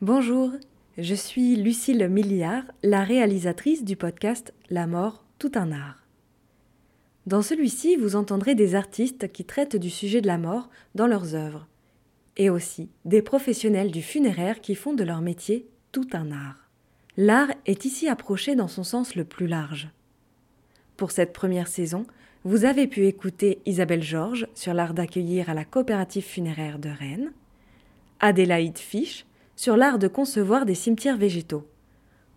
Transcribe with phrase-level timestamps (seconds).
[0.00, 0.52] Bonjour,
[0.96, 6.06] je suis Lucille Milliard, la réalisatrice du podcast La mort, tout un art.
[7.26, 11.34] Dans celui-ci, vous entendrez des artistes qui traitent du sujet de la mort dans leurs
[11.34, 11.66] œuvres,
[12.36, 16.70] et aussi des professionnels du funéraire qui font de leur métier tout un art.
[17.16, 19.88] L'art est ici approché dans son sens le plus large.
[20.96, 22.06] Pour cette première saison,
[22.44, 27.32] vous avez pu écouter Isabelle Georges sur l'art d'accueillir à la coopérative funéraire de Rennes,
[28.20, 29.24] Adélaïde Fisch
[29.58, 31.66] sur l'art de concevoir des cimetières végétaux,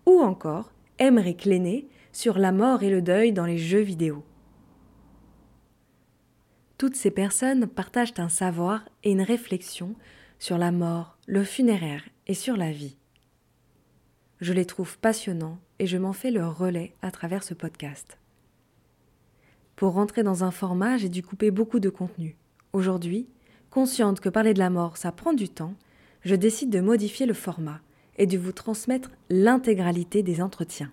[0.08, 4.26] ou encore Émeric Lenné sur la mort et le deuil dans les jeux vidéo.
[6.80, 9.94] Toutes ces personnes partagent un savoir et une réflexion
[10.40, 12.98] sur la mort, le funéraire et sur la vie.
[14.40, 18.18] Je les trouve passionnants et je m'en fais leur relais à travers ce podcast.
[19.76, 22.36] Pour rentrer dans un format, j'ai dû couper beaucoup de contenu.
[22.74, 23.28] Aujourd'hui,
[23.70, 25.76] consciente que parler de la mort, ça prend du temps,
[26.24, 27.80] je décide de modifier le format
[28.18, 30.92] et de vous transmettre l'intégralité des entretiens.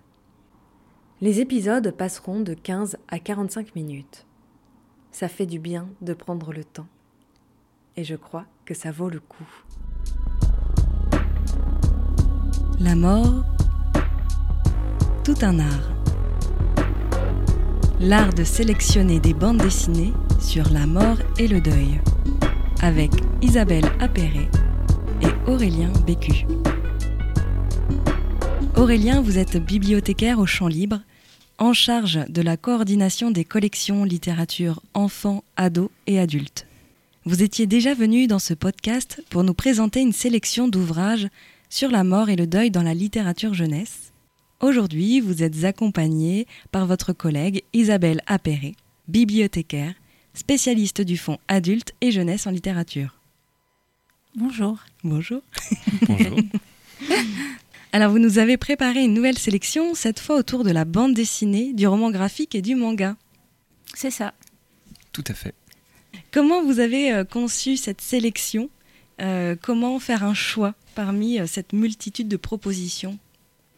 [1.21, 4.25] Les épisodes passeront de 15 à 45 minutes
[5.11, 6.87] ça fait du bien de prendre le temps.
[7.97, 9.47] Et je crois que ça vaut le coup.
[12.79, 13.43] La mort,
[15.23, 15.91] tout un art.
[17.99, 21.99] L'art de sélectionner des bandes dessinées sur la mort et le deuil,
[22.81, 24.47] avec Isabelle Appéré
[25.21, 26.45] et Aurélien Bécu.
[28.75, 31.01] Aurélien, vous êtes bibliothécaire au Champ Libre
[31.57, 36.65] en charge de la coordination des collections littérature enfants, ados et adultes.
[37.25, 41.27] Vous étiez déjà venu dans ce podcast pour nous présenter une sélection d'ouvrages
[41.69, 44.11] sur la mort et le deuil dans la littérature jeunesse.
[44.61, 48.75] Aujourd'hui, vous êtes accompagné par votre collègue Isabelle Appéré,
[49.07, 49.93] bibliothécaire,
[50.33, 53.18] spécialiste du fonds adulte et jeunesse en littérature.
[54.35, 54.77] Bonjour.
[55.03, 55.41] Bonjour.
[56.07, 56.37] Bonjour.
[57.91, 61.73] Alors vous nous avez préparé une nouvelle sélection, cette fois autour de la bande dessinée,
[61.73, 63.15] du roman graphique et du manga.
[63.95, 64.33] C'est ça.
[65.11, 65.55] Tout à fait.
[66.31, 68.69] Comment vous avez euh, conçu cette sélection
[69.21, 73.17] euh, Comment faire un choix parmi euh, cette multitude de propositions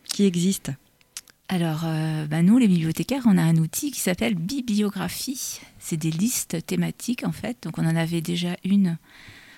[0.04, 0.74] qui existent?
[1.48, 1.82] Alors,
[2.30, 5.60] bah, nous, les bibliothécaires, on a un outil qui s'appelle bibliographie.
[5.80, 7.58] C'est des listes thématiques, en fait.
[7.64, 8.98] Donc, on en avait déjà une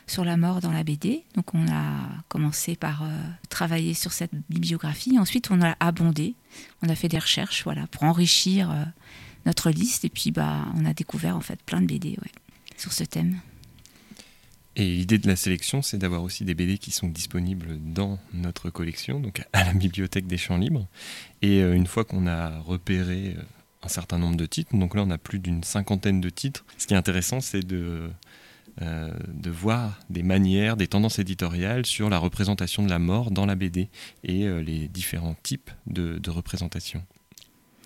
[0.07, 1.23] sur la mort dans la BD.
[1.35, 3.07] Donc on a commencé par euh,
[3.49, 5.17] travailler sur cette bibliographie.
[5.17, 6.35] Ensuite on a abondé,
[6.81, 8.83] on a fait des recherches voilà, pour enrichir euh,
[9.45, 10.05] notre liste.
[10.05, 12.17] Et puis bah, on a découvert en fait plein de BD
[12.77, 13.39] sur ce thème.
[14.75, 18.71] Et l'idée de la sélection, c'est d'avoir aussi des BD qui sont disponibles dans notre
[18.71, 20.87] collection, donc à la bibliothèque des champs libres.
[21.43, 23.35] Et euh, une fois qu'on a repéré
[23.83, 26.87] un certain nombre de titres, donc là on a plus d'une cinquantaine de titres, ce
[26.87, 28.09] qui est intéressant c'est de
[28.81, 33.45] euh, de voir des manières, des tendances éditoriales sur la représentation de la mort dans
[33.45, 33.89] la BD
[34.23, 37.03] et euh, les différents types de, représentation.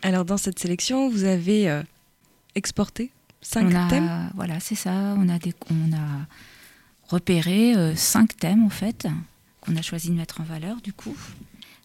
[0.02, 1.84] Alors dans cette sélection, vous avez euh,
[2.56, 3.12] exporté
[3.42, 5.16] cinq thèmes Voilà, c'est ça.
[5.18, 6.26] On a, des, on a
[7.10, 9.08] repéré cinq thèmes en fait
[9.60, 11.18] qu'on a choisi de mettre en valeur du coup.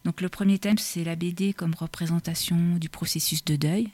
[0.05, 3.89] Donc le premier thème, c'est la BD comme représentation du processus de deuil.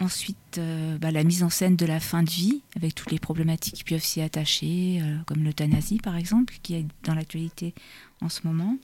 [0.00, 3.18] Ensuite, euh, bah, la mise en scène de la fin de vie, avec toutes les
[3.18, 7.74] problématiques qui peuvent s'y attacher, euh, comme l'euthanasie par exemple, qui est dans l'actualité
[8.22, 8.78] en ce moment.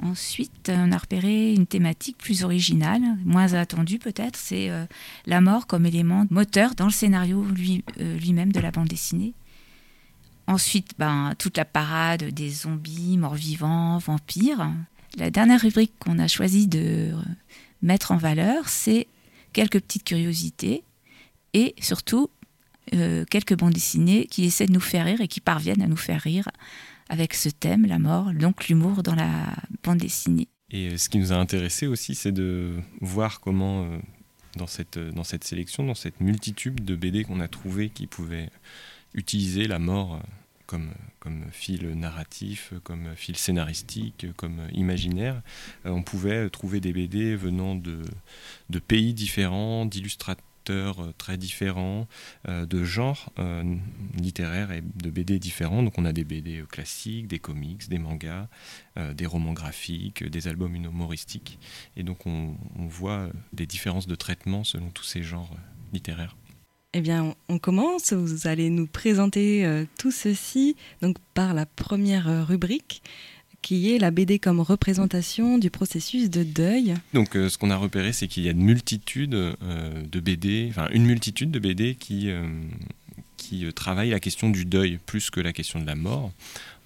[0.00, 4.86] Ensuite, on a repéré une thématique plus originale, moins attendue peut-être, c'est euh,
[5.26, 7.44] la mort comme élément moteur dans le scénario
[7.96, 9.34] lui-même de la bande dessinée.
[10.46, 14.70] Ensuite, ben, toute la parade des zombies, morts-vivants, vampires.
[15.16, 17.12] La dernière rubrique qu'on a choisi de
[17.82, 19.06] mettre en valeur, c'est
[19.54, 20.84] quelques petites curiosités
[21.54, 22.28] et surtout
[22.92, 25.96] euh, quelques bandes dessinées qui essaient de nous faire rire et qui parviennent à nous
[25.96, 26.46] faire rire
[27.08, 30.48] avec ce thème, la mort, donc l'humour dans la bande dessinée.
[30.70, 33.98] Et euh, ce qui nous a intéressé aussi, c'est de voir comment, euh,
[34.56, 38.50] dans, cette, dans cette sélection, dans cette multitude de BD qu'on a trouvé qui pouvaient
[39.14, 40.20] utiliser la mort
[41.20, 45.42] comme, fil narratif, comme fil scénaristique, comme imaginaire.
[45.86, 48.02] Euh, on pouvait trouver des BD venant de,
[48.86, 50.44] pays différents, d'illustrateurs
[51.18, 52.08] très différents,
[52.48, 53.76] euh, de genres euh,
[54.16, 55.82] littéraires et de BD différents.
[55.82, 58.48] Donc on a des BD classiques, des comics, des mangas,
[59.14, 61.58] des romans graphiques, des albums humoristiques.
[61.96, 65.50] Et donc on voit des différences de traitement selon tous ces genres
[65.92, 66.36] littéraires.
[66.96, 68.12] Eh bien, on commence.
[68.12, 73.02] Vous allez nous présenter euh, tout ceci donc par la première euh, rubrique
[73.62, 76.94] qui est la BD comme représentation du processus de deuil.
[77.12, 80.86] Donc euh, ce qu'on a repéré, c'est qu'il y a une multitude de BD, enfin
[80.92, 82.30] une multitude de BD qui,
[83.44, 86.32] qui travaille la question du deuil plus que la question de la mort.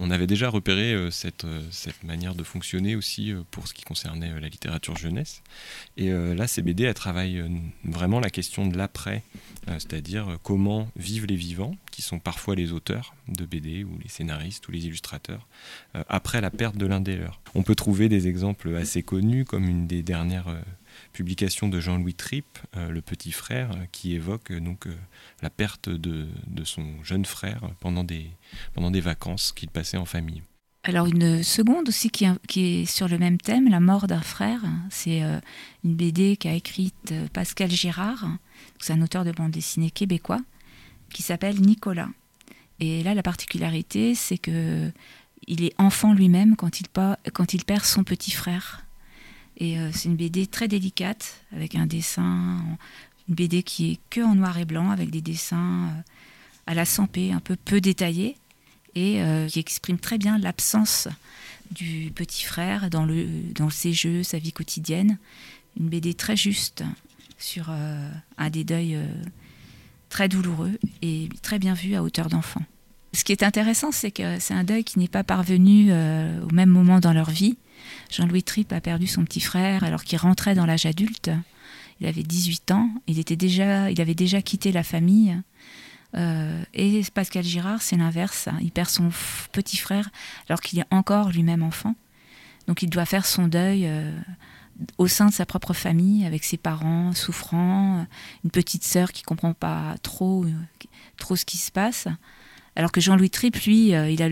[0.01, 4.49] On avait déjà repéré cette, cette manière de fonctionner aussi pour ce qui concernait la
[4.49, 5.43] littérature jeunesse.
[5.97, 7.43] Et là, ces BD, elles travaillent
[7.85, 9.25] vraiment la question de l'après,
[9.67, 14.69] c'est-à-dire comment vivent les vivants, qui sont parfois les auteurs de BD ou les scénaristes
[14.69, 15.49] ou les illustrateurs,
[16.09, 17.41] après la perte de l'un des leurs.
[17.57, 20.47] On peut trouver des exemples assez connus, comme une des dernières
[21.13, 24.87] publication de Jean-Louis Tripp, euh, le petit frère, euh, qui évoque euh, donc
[25.43, 26.29] la perte de,
[26.65, 28.31] son jeune frère pendant des,
[29.01, 30.43] vacances qu'il passait en famille.
[30.85, 35.23] Alors une seconde aussi qui, est sur le même thème, la mort d'un frère, c'est
[35.85, 38.27] une BD qu'a écrite Pascal Girard,
[38.79, 40.41] c'est un auteur de bande dessinée québécois,
[41.13, 42.09] qui s'appelle Nicolas.
[42.81, 44.91] Et là la particularité c'est que
[45.47, 48.88] il est enfant lui-même quand il perd son petit frère.
[49.59, 52.63] Et euh, c'est une BD très délicate, avec un dessin,
[53.29, 56.03] une BD qui est que en noir et blanc, avec des dessins euh,
[56.67, 58.37] à la sampée, un peu peu détaillés,
[58.95, 61.09] et euh, qui exprime très bien l'absence
[61.73, 65.19] du petit frère dans ses jeux, sa vie quotidienne.
[65.79, 66.83] Une BD très juste
[67.37, 68.99] sur un des deuils
[70.09, 72.63] très douloureux et très bien vu à hauteur d'enfant.
[73.13, 76.71] Ce qui est intéressant, c'est que c'est un deuil qui n'est pas parvenu au même
[76.71, 77.59] moment dans leur vie,
[78.11, 81.31] Jean-Louis Tripp a perdu son petit frère alors qu'il rentrait dans l'âge adulte.
[82.01, 85.37] Il avait 18 ans, il, était déjà, il avait déjà quitté la famille.
[86.17, 88.49] Euh, et Pascal Girard, c'est l'inverse.
[88.63, 89.11] Il perd son
[89.53, 90.09] petit frère
[90.49, 91.95] alors qu'il est encore lui-même enfant.
[92.67, 94.13] Donc il doit faire son deuil euh,
[94.99, 98.07] au sein de sa propre famille, avec ses parents souffrants,
[98.45, 100.53] une petite sœur qui comprend pas trop, euh,
[101.17, 102.07] trop ce qui se passe.
[102.77, 104.29] Alors que Jean-Louis Tripp, lui, euh, il a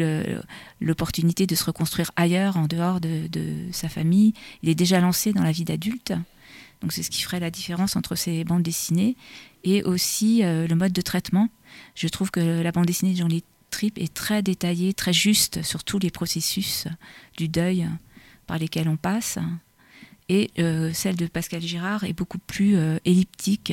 [0.80, 3.28] l'opportunité de se reconstruire ailleurs, en dehors de,
[3.72, 4.34] sa famille.
[4.62, 6.12] Il est déjà lancé dans la vie d'adulte.
[6.80, 9.16] Donc c'est ce qui ferait la différence entre ces bandes dessinées
[9.64, 11.48] et aussi euh, le mode de traitement.
[11.94, 15.82] Je trouve que la bande dessinée de Jean-Louis Tripp est très détaillée, très juste sur
[15.82, 16.86] tous les processus
[17.36, 17.88] du deuil
[18.46, 19.38] par lesquels on passe.
[20.28, 23.72] Et euh, celle de Pascal Girard est beaucoup plus elliptique.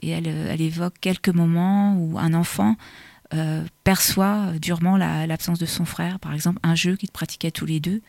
[0.00, 2.76] Et elle, elle, évoque quelques moments où un enfant
[3.34, 7.80] euh, perçoit durement l'absence de son frère, par exemple un jeu qu'ils pratiquaient tous les
[7.80, 8.00] deux,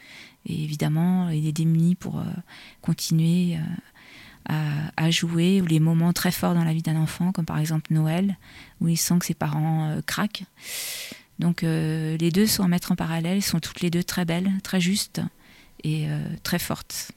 [0.45, 2.23] et évidemment il est démuni pour euh,
[2.81, 3.57] continuer
[4.49, 4.53] euh,
[4.95, 7.93] à, jouer, ou les moments très forts dans la vie d'un enfant, comme par exemple
[7.93, 8.37] Noël,
[8.79, 10.43] où il sent que ses parents craquent.
[11.39, 14.79] Donc les deux sont à mettre en parallèle, sont toutes les deux très belles, très
[14.79, 15.21] justes
[15.83, 16.07] et
[16.43, 17.11] très fortes.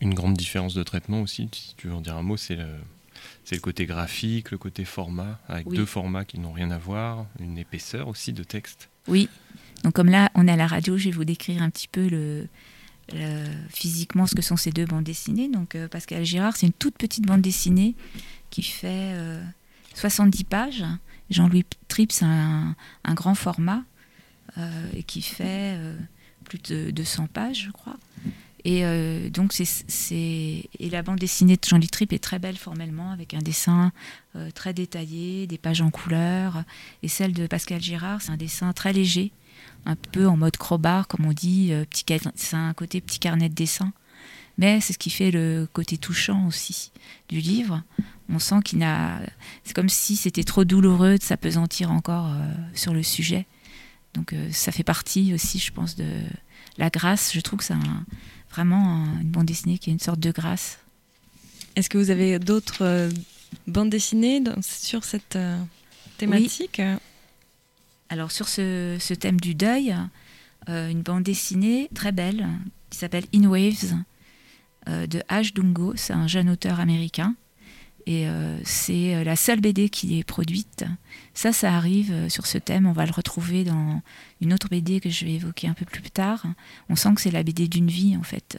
[0.00, 2.66] Une grande différence de traitement aussi, si tu veux en dire un mot, c'est le,
[3.44, 7.26] c'est le côté graphique, le côté format, avec deux formats qui n'ont rien à voir,
[7.40, 8.88] une épaisseur aussi de texte.
[9.06, 9.28] Oui.
[9.84, 12.08] Donc comme là, on est à la radio, je vais vous décrire un petit peu
[12.08, 12.46] le,
[13.70, 15.48] physiquement ce que sont ces deux bandes dessinées.
[15.48, 17.94] Donc euh, Pascal Girard, c'est une toute petite bande dessinée
[18.50, 19.14] qui fait
[19.94, 20.84] 70 euh, pages.
[21.30, 22.74] Jean-Louis Tripp, c'est un,
[23.08, 23.82] grand format
[24.56, 25.78] euh, et qui fait
[26.44, 27.96] plus de 200 pages, je crois.
[28.64, 29.64] Et euh, donc, c'est,
[30.06, 33.92] et la bande dessinée de Jean-Louis Tripp est très belle formellement, avec un dessin
[34.36, 36.64] euh, très détaillé, des pages en couleur.
[37.02, 39.32] Et celle de Pascal Girard, c'est un dessin très léger,
[39.86, 41.72] un peu en mode crowbar, comme on dit.
[41.72, 43.92] Euh, petit, c'est un côté petit carnet de dessin.
[44.58, 46.90] Mais c'est ce qui fait le côté touchant aussi
[47.28, 47.84] du livre.
[48.28, 49.20] On sent qu'il n'a.
[49.62, 52.28] C'est comme si c'était trop douloureux de s'apesantir encore
[52.74, 53.46] sur le sujet.
[54.14, 56.08] Donc, ça fait partie aussi, je pense, de
[56.76, 57.32] la grâce.
[57.32, 58.04] Je trouve que c'est un
[58.50, 60.78] vraiment une bande dessinée qui a une sorte de grâce.
[61.76, 63.10] Est-ce que vous avez d'autres euh,
[63.66, 65.58] bandes dessinées sur cette euh,
[66.16, 66.82] thématique?
[68.08, 69.94] Alors sur ce, thème du deuil,
[70.68, 72.48] euh, une bande dessinée très belle
[72.90, 73.94] qui s'appelle In Waves
[74.86, 77.34] de Ash Dungo, c'est un jeune auteur américain
[78.08, 80.86] et euh, c'est euh, la seule BD qui est produite.
[81.34, 82.86] Ça, ça arrive euh, sur ce thème.
[82.86, 84.00] On va le retrouver dans
[84.40, 86.46] une autre BD que je vais évoquer un peu plus tard.
[86.88, 88.56] On sent que c'est la BD d'une vie, en fait,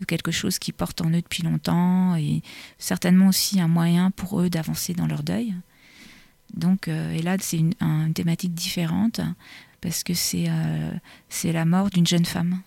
[0.00, 2.40] de quelque chose qui porte en eux depuis longtemps et
[2.78, 5.52] certainement aussi un moyen pour eux d'avancer dans leur deuil.
[6.54, 7.74] Donc, et là, c'est une,
[8.14, 9.20] thématique différente
[9.82, 10.48] parce que c'est
[11.44, 12.62] la mort d'une jeune femme,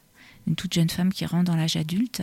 [0.45, 2.21] une toute jeune femme qui rentre dans l'âge adulte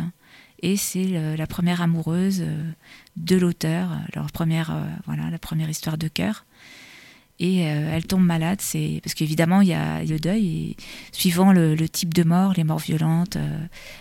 [0.62, 2.70] et c'est la première amoureuse euh,
[3.16, 6.44] de l'auteur, leur première, euh, voilà, la première histoire de cœur.
[7.38, 10.76] Et euh, elle tombe malade, c'est parce qu'évidemment il y a le deuil, et
[11.10, 13.38] suivant le, type de mort, les morts violentes,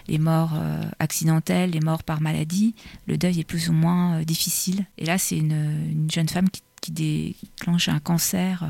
[0.09, 0.59] les morts
[0.99, 2.75] accidentelles, les morts par maladie,
[3.07, 4.85] le deuil est plus ou moins difficile.
[4.97, 6.61] Et là, c'est une, jeune femme qui,
[6.91, 8.67] déclenche un cancer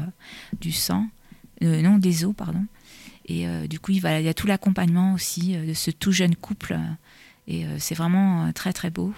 [0.59, 1.07] du sang,
[1.61, 2.65] non des os, pardon.
[3.25, 6.77] Et du coup, il y a tout l'accompagnement aussi de ce tout jeune couple
[7.49, 9.13] et euh, c'est vraiment euh, très très beau.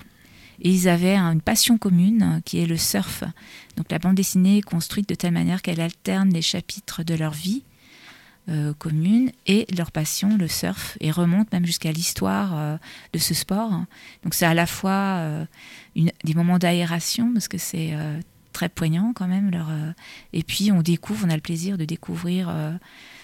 [0.64, 3.24] Et ils avaient une passion commune qui est le surf.
[3.78, 7.34] Donc la bande dessinée est construite de telle manière qu'elle alterne les chapitres de leur
[7.34, 7.64] vie
[8.50, 12.78] euh, commune et leur passion, le surf, et remonte même jusqu'à l'histoire euh,
[13.14, 13.70] de ce sport.
[14.24, 15.46] Donc c'est à la fois euh,
[15.96, 17.94] des moments d'aération, parce que c'est
[18.52, 19.52] très poignant quand même.
[19.52, 19.70] Leur,
[20.34, 22.52] et puis on découvre, on a le plaisir de découvrir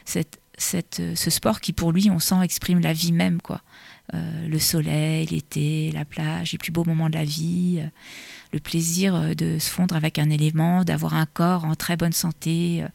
[0.05, 3.41] ce sport qui pour lui, on sent, exprime la vie même.
[3.41, 3.61] quoi.
[4.13, 7.81] Le soleil, l'été, la plage, les plus beaux moments de la vie,
[8.53, 12.85] le plaisir de se fondre avec un élément, d'avoir un corps en très bonne santé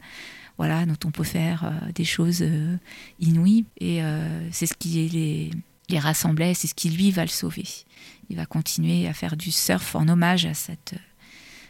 [0.57, 2.77] voilà, dont on peut faire euh, des choses euh,
[3.19, 3.65] inouïes.
[3.79, 5.51] Et euh, c'est ce qui les,
[5.89, 7.65] les rassemblait, c'est ce qui lui va le sauver.
[8.29, 10.95] Il va continuer à faire du surf en hommage à cette,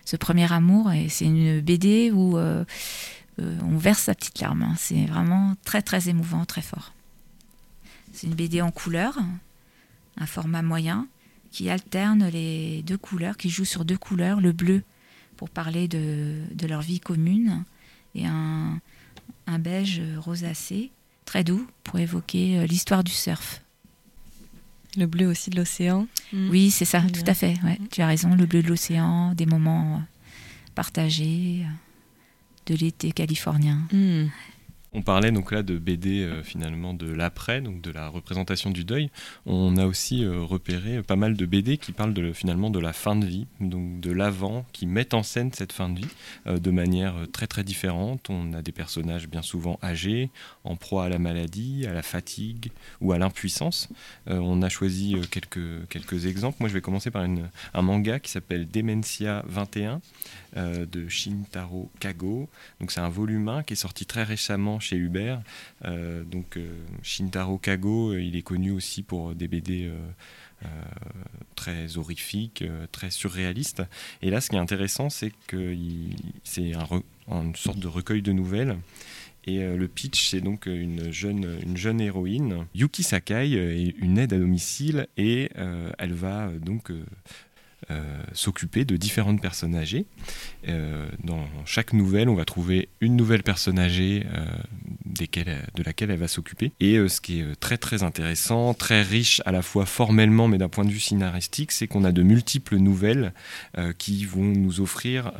[0.06, 0.92] ce premier amour.
[0.92, 4.64] Et c'est une BD où on verse sa petite larme.
[4.64, 4.76] Hein.
[4.78, 6.94] C'est vraiment très très émouvant, très fort.
[8.13, 9.17] C'est une BD en couleur,
[10.17, 11.08] un format moyen,
[11.51, 14.84] qui alterne les deux couleurs, qui joue sur deux couleurs, le bleu
[15.38, 17.63] pour parler de, de leur vie commune
[18.15, 18.79] et un,
[19.48, 20.91] un beige rosacé,
[21.25, 23.62] très doux, pour évoquer euh, l'histoire du surf.
[24.96, 26.08] Le bleu aussi de l'océan.
[26.32, 26.50] Mm.
[26.50, 27.55] Oui, c'est ça, tout à fait.
[27.63, 30.00] Ouais, Tu as raison, le bleu de l'océan, des moments euh,
[30.75, 33.79] partagés, euh, de l'été californien.
[33.91, 34.25] Mm.
[34.96, 38.84] On parlait donc là de BD euh, finalement de l'après, donc de la représentation du
[38.84, 39.10] deuil.
[39.48, 42.94] On a aussi euh, repéré pas mal de BD qui parlent de, finalement de la
[42.94, 46.08] fin de vie, donc de l'avant, qui mettent en scène cette fin de vie
[46.46, 48.30] euh, de manière très très différente.
[48.30, 50.30] On a des personnages bien souvent âgés,
[50.64, 52.72] en proie à la maladie, à la fatigue
[53.02, 53.90] ou à l'impuissance.
[54.28, 56.58] on a choisi quelques, quelques exemples.
[56.60, 57.24] Moi je vais commencer par
[57.74, 60.02] un manga qui s'appelle Dementia 21
[60.56, 62.48] de Shintaro Kago.
[62.80, 65.42] Donc c'est un volume 1 qui est sorti très récemment chez Hubert.
[65.86, 66.68] Euh, donc euh,
[67.02, 69.92] Shintaro Kago, euh, il est connu aussi pour des BD
[71.56, 72.63] très horrifiques,
[72.94, 73.84] très surréalistes.
[74.22, 75.75] Et là, ce qui est intéressant, c'est que
[76.46, 76.72] c'est
[77.28, 78.78] une sorte de recueil de nouvelles.
[79.46, 84.32] Et le pitch, c'est donc une jeune, une jeune héroïne, Yuki Sakai, est une aide
[84.32, 85.50] à domicile et
[85.98, 86.94] elle va donc
[88.34, 90.06] s'occuper de différentes personnes âgées.
[90.68, 94.46] Euh, dans chaque nouvelle, on va trouver une nouvelle personne âgée euh,
[95.06, 96.72] de laquelle elle va s'occuper.
[96.80, 100.70] Et ce qui est très très intéressant, très riche à la fois formellement mais d'un
[100.70, 103.34] point de vue scénaristique, c'est qu'on a de multiples nouvelles
[103.98, 105.32] qui vont nous offrir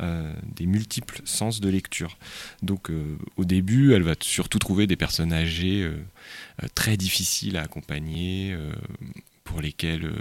[0.54, 2.18] des multiples sens de lecture.
[2.62, 2.90] Donc
[3.36, 5.90] au début, elle va surtout trouver des personnes âgées
[6.74, 8.56] très difficiles à accompagner,
[9.44, 10.14] pour lesquelles euh,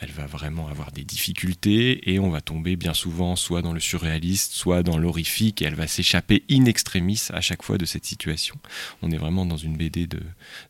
[0.00, 3.80] elle va vraiment avoir des difficultés et on va tomber bien souvent soit dans le
[3.80, 8.04] surréaliste, soit dans l'horrifique et elle va s'échapper in extremis à chaque fois de cette
[8.04, 8.56] situation.
[9.02, 10.20] On est vraiment dans une BD de,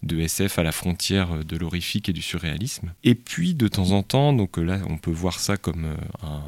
[0.03, 2.93] de SF à la frontière de l'horrifique et du surréalisme.
[3.05, 5.97] Et puis de temps en temps, donc là on peut voir ça comme euh,
[6.27, 6.43] un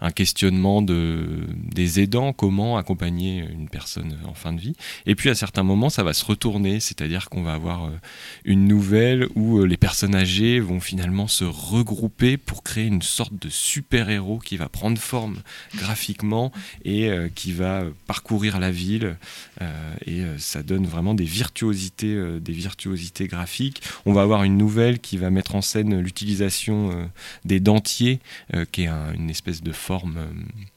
[0.00, 4.74] un questionnement de, des aidants, comment accompagner une personne en fin de vie.
[5.06, 7.90] Et puis à certains moments, ça va se retourner, c'est-à-dire qu'on va avoir euh,
[8.44, 13.34] une nouvelle où euh, les personnes âgées vont finalement se regrouper pour créer une sorte
[13.34, 15.38] de super-héros qui va prendre forme
[15.74, 16.52] graphiquement
[16.84, 19.16] et euh, qui va parcourir la ville.
[20.06, 23.82] et ça donne vraiment des virtuosités, des virtuosités graphiques.
[24.04, 27.10] On va avoir une nouvelle qui va mettre en scène l'utilisation
[27.44, 28.20] des dentiers,
[28.72, 30.26] qui est une espèce de de forme, euh,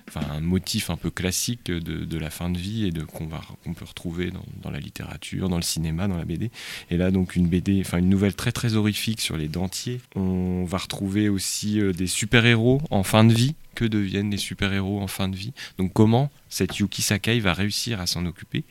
[0.07, 3.41] enfin un motif un peu classique de, la fin de vie et de qu'on va
[3.63, 6.49] peut retrouver dans, la littérature, dans le cinéma, dans la BD.
[6.89, 10.01] Et là donc une BD, enfin une nouvelle très très horrifique sur les dentiers.
[10.15, 13.55] On va retrouver aussi euh, des super héros en fin de vie.
[13.75, 15.53] Que deviennent les super héros en fin de vie?
[15.77, 18.65] Donc comment cette Yuki Sakai va réussir à s'en occuper?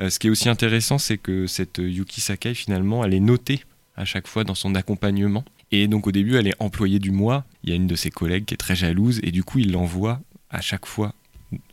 [0.00, 3.62] Euh, Ce qui est aussi intéressant, c'est que cette Yuki Sakai finalement, elle est notée
[3.94, 5.44] à chaque fois dans son accompagnement.
[5.70, 7.44] Et donc au début, elle est employée du mois.
[7.62, 9.72] Il y a une de ses collègues qui est très jalouse et du coup, il
[9.72, 10.20] l'envoie
[10.50, 11.14] à chaque fois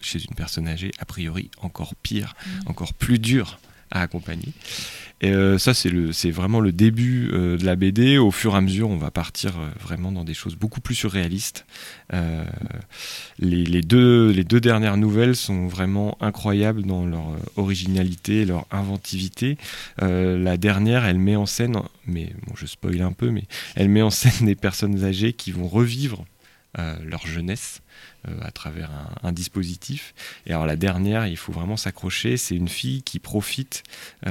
[0.01, 2.69] chez une personne âgée, a priori encore pire, mmh.
[2.69, 3.59] encore plus dur
[4.01, 4.53] accompagner.
[5.21, 8.17] Et euh, ça, c'est vraiment le début euh, de la BD.
[8.17, 10.95] Au fur et à mesure, on va partir euh, vraiment dans des choses beaucoup plus
[10.95, 11.65] surréalistes.
[13.39, 19.57] Les, deux, les deux dernières nouvelles sont vraiment incroyables dans leur originalité, leur inventivité.
[19.99, 21.75] la dernière, elle met en scène,
[22.05, 25.51] mais bon, je spoil un peu, mais elle met en scène des personnes âgées qui
[25.51, 26.25] vont revivre
[26.77, 27.81] leur jeunesse
[28.41, 28.89] à travers
[29.23, 30.13] un, dispositif.
[30.45, 33.83] Et alors la dernière, il faut vraiment s'accrocher, c'est une fille qui profite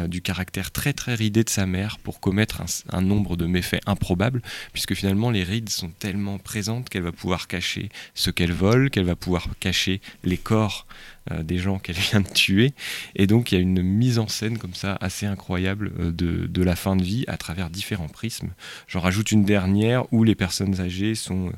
[0.06, 4.40] du caractère très très ridé de sa mère pour commettre un, nombre de méfaits improbables,
[4.72, 9.04] puisque finalement les rides sont tellement présentes qu'elle va pouvoir cacher ce qu'elle vole, qu'elle
[9.04, 10.86] va pouvoir cacher les corps
[11.30, 12.74] euh, des gens qu'elle vient de tuer.
[13.16, 16.62] Et donc il y a une mise en scène comme ça assez incroyable euh, de,
[16.62, 18.50] la fin de vie à travers différents prismes.
[18.88, 21.50] J'en rajoute une dernière où les personnes âgées sont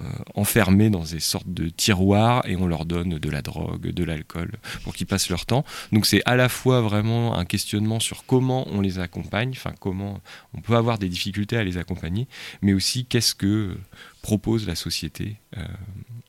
[0.00, 0.04] euh,
[0.36, 4.50] enfermées dans des sortes de tiroirs et on leur donne de la drogue, de l'alcool
[4.82, 5.64] pour qu'ils passent leur temps.
[5.92, 10.20] Donc c'est à la fois vraiment un questionnement sur comment on les accompagne, enfin comment
[10.54, 12.28] on peut avoir des difficultés à les accompagner,
[12.60, 13.78] mais aussi qu'est-ce que
[14.20, 15.36] propose la société.
[15.56, 15.62] Euh,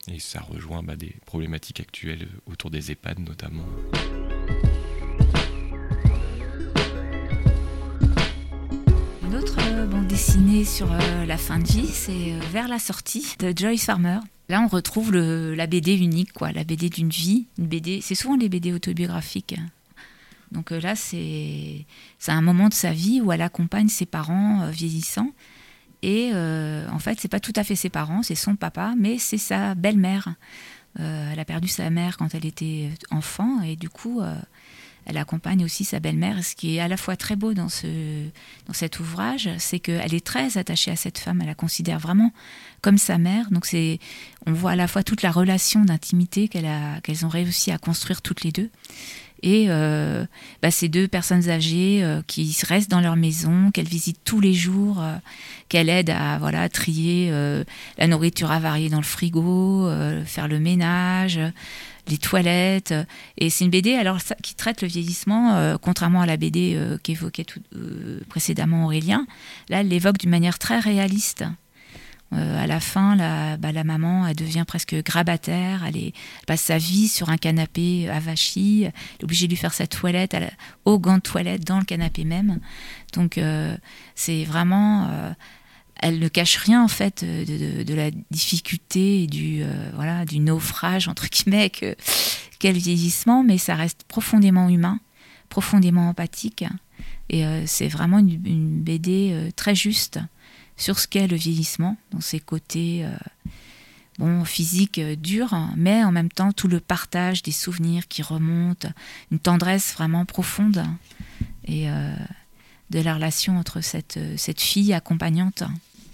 [0.08, 3.66] et ça rejoint bah, des problématiques actuelles autour des EHPAD notamment.
[9.24, 13.36] Une autre euh, bande dessinée sur euh, la fin de vie, c'est Vers la sortie
[13.40, 14.20] de Joyce Farmer.
[14.50, 17.48] Là, on retrouve la BD unique, quoi, la BD d'une vie.
[17.58, 19.56] Une BD, c'est souvent les BD autobiographiques.
[20.52, 21.86] Donc là, c'est
[22.28, 25.32] un moment de sa vie où elle accompagne ses parents vieillissants
[26.02, 29.18] et euh, en fait, c'est pas tout à fait ses parents, c'est son papa, mais
[29.18, 30.36] c'est sa belle-mère.
[31.00, 34.36] Euh, elle a perdu sa mère quand elle était enfant, et du coup, euh,
[35.10, 36.44] elle accompagne aussi sa belle-mère.
[36.44, 37.88] Ce qui est à la fois très beau dans, ce,
[38.68, 42.32] dans cet ouvrage, c'est qu'elle est très attachée à cette femme, elle la considère vraiment
[42.82, 43.50] comme sa mère.
[43.50, 44.00] Donc c'est,
[44.46, 48.44] on voit à la fois toute la relation d'intimité qu'elles ont réussi à construire toutes
[48.44, 48.70] les deux
[49.42, 50.26] et euh,
[50.62, 54.54] bah, ces deux personnes âgées euh, qui restent dans leur maison, qu'elles visitent tous les
[54.54, 55.16] jours, euh,
[55.70, 57.32] qu'elles aident à voilà trier
[57.98, 59.90] la nourriture avariée dans le frigo,
[60.26, 61.40] faire le ménage,
[62.10, 62.94] les toilettes.
[63.38, 67.46] Et c'est une BD alors qui traite le vieillissement, contrairement à la BD qu'évoquait
[68.28, 69.26] précédemment Aurélien.
[69.70, 71.46] Là, elle l'évoque d'une manière très réaliste.
[72.32, 75.84] Euh, à la fin, la, bah, la, maman, elle devient presque grabataire.
[75.86, 76.12] Elle,
[76.46, 78.84] passe sa vie sur un canapé avachi.
[78.84, 80.36] Elle est obligée de lui faire sa toilette
[80.86, 82.60] au gant de toilette dans le canapé même.
[83.14, 83.76] Donc, euh,
[84.16, 85.08] c'est vraiment.
[85.10, 85.32] Euh,
[86.00, 89.64] elle ne cache rien en fait de, la difficulté du
[89.94, 95.00] voilà du naufrage entre guillemets qu'est le vieillissement, mais ça reste profondément humain,
[95.50, 96.66] profondément empathique.
[97.30, 100.20] Et c'est vraiment une, une BD très juste
[100.80, 103.12] sur ce qu'est le vieillissement, dans ses côtés euh,
[104.18, 108.88] bon, physiques euh, durs, mais en même temps tout le partage des souvenirs qui remontent,
[109.30, 110.84] une tendresse vraiment profonde
[111.66, 112.16] et euh,
[112.90, 115.64] de la relation entre cette, cette fille accompagnante.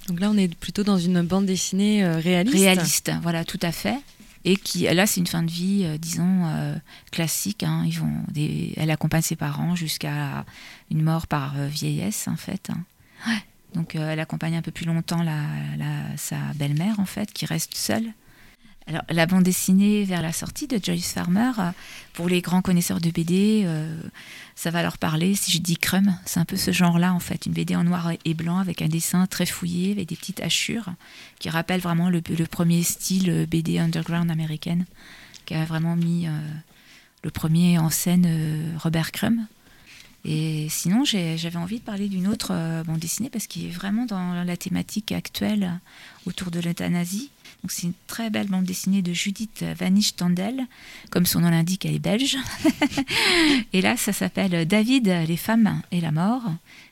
[0.07, 2.55] Donc là, on est plutôt dans une bande dessinée réaliste.
[2.55, 3.97] Réaliste, voilà, tout à fait.
[4.43, 6.77] Et qui, là, c'est une fin de vie, disons,
[7.11, 7.63] classique.
[7.63, 7.83] Hein.
[7.87, 8.23] Ils vont
[8.77, 10.45] elle accompagne ses parents jusqu'à
[10.91, 12.69] une mort par vieillesse, en fait.
[12.69, 12.83] Hein.
[13.27, 13.41] Ouais.
[13.75, 15.23] Donc euh, elle accompagne un peu plus longtemps
[16.15, 18.11] sa belle-mère en fait, qui reste seule.
[18.87, 21.71] Alors la bande dessinée vers la sortie de Joyce Farmer, euh,
[22.13, 23.99] pour les grands connaisseurs de BD, euh,
[24.55, 25.33] ça va leur parler.
[25.35, 28.11] Si je dis Crumb, c'est un peu ce genre-là en fait, une BD en noir
[28.23, 30.93] et blanc avec un dessin très fouillé, avec des petites hachures,
[31.39, 34.85] qui rappelle vraiment le, premier style BD underground américaine,
[35.45, 36.27] qui a vraiment mis
[37.23, 39.39] le premier en scène Robert Crumb.
[40.25, 44.05] Et sinon, j'avais envie de parler d'une autre euh, bande dessinée parce qu'il est vraiment
[44.05, 45.79] dans la thématique actuelle
[46.25, 47.29] autour de l'euthanasie.
[47.71, 50.65] C'est une très belle bande dessinée de Judith Vanish Tandel.
[51.09, 52.37] Comme son nom l'indique, elle est belge.
[53.73, 56.43] et là, ça s'appelle David, les femmes et la mort.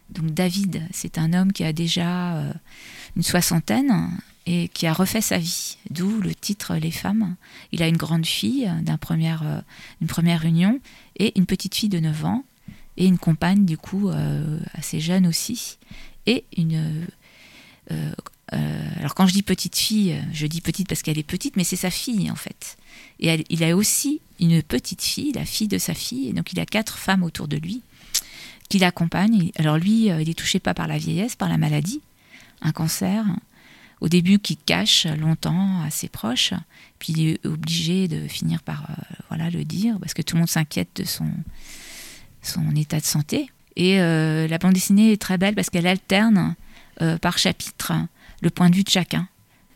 [0.10, 2.54] Donc David, c'est un homme qui a déjà euh,
[3.16, 4.10] une soixantaine
[4.46, 7.36] et qui a refait sa vie, d'où le titre Les femmes.
[7.72, 10.80] Il a une grande fille d'une première, euh, première union
[11.18, 12.44] et une petite fille de 9 ans
[12.98, 15.78] et une compagne du coup euh, assez jeune aussi
[16.26, 17.08] et une
[19.04, 21.76] alors quand je dis petite fille, je dis petite parce qu'elle est petite, mais c'est
[21.76, 22.78] sa fille en fait.
[23.20, 26.60] Et il a aussi une petite fille, la fille de sa fille, et donc il
[26.62, 27.82] a quatre femmes autour de lui
[28.70, 29.52] qui l'accompagnent.
[29.58, 32.00] Alors lui, il est touché pas par la vieillesse, par la maladie,
[32.62, 33.26] un cancer.
[34.00, 36.54] Au début, qui cache longtemps à ses proches,
[36.98, 38.88] puis il est obligé de finir par
[39.28, 41.30] voilà le dire parce que tout le monde s'inquiète de son
[42.42, 43.50] son état de santé.
[43.76, 46.56] Et euh, la bande dessinée est très belle parce qu'elle alterne
[47.02, 47.92] euh, par chapitre
[48.44, 49.28] le point de vue de chacun.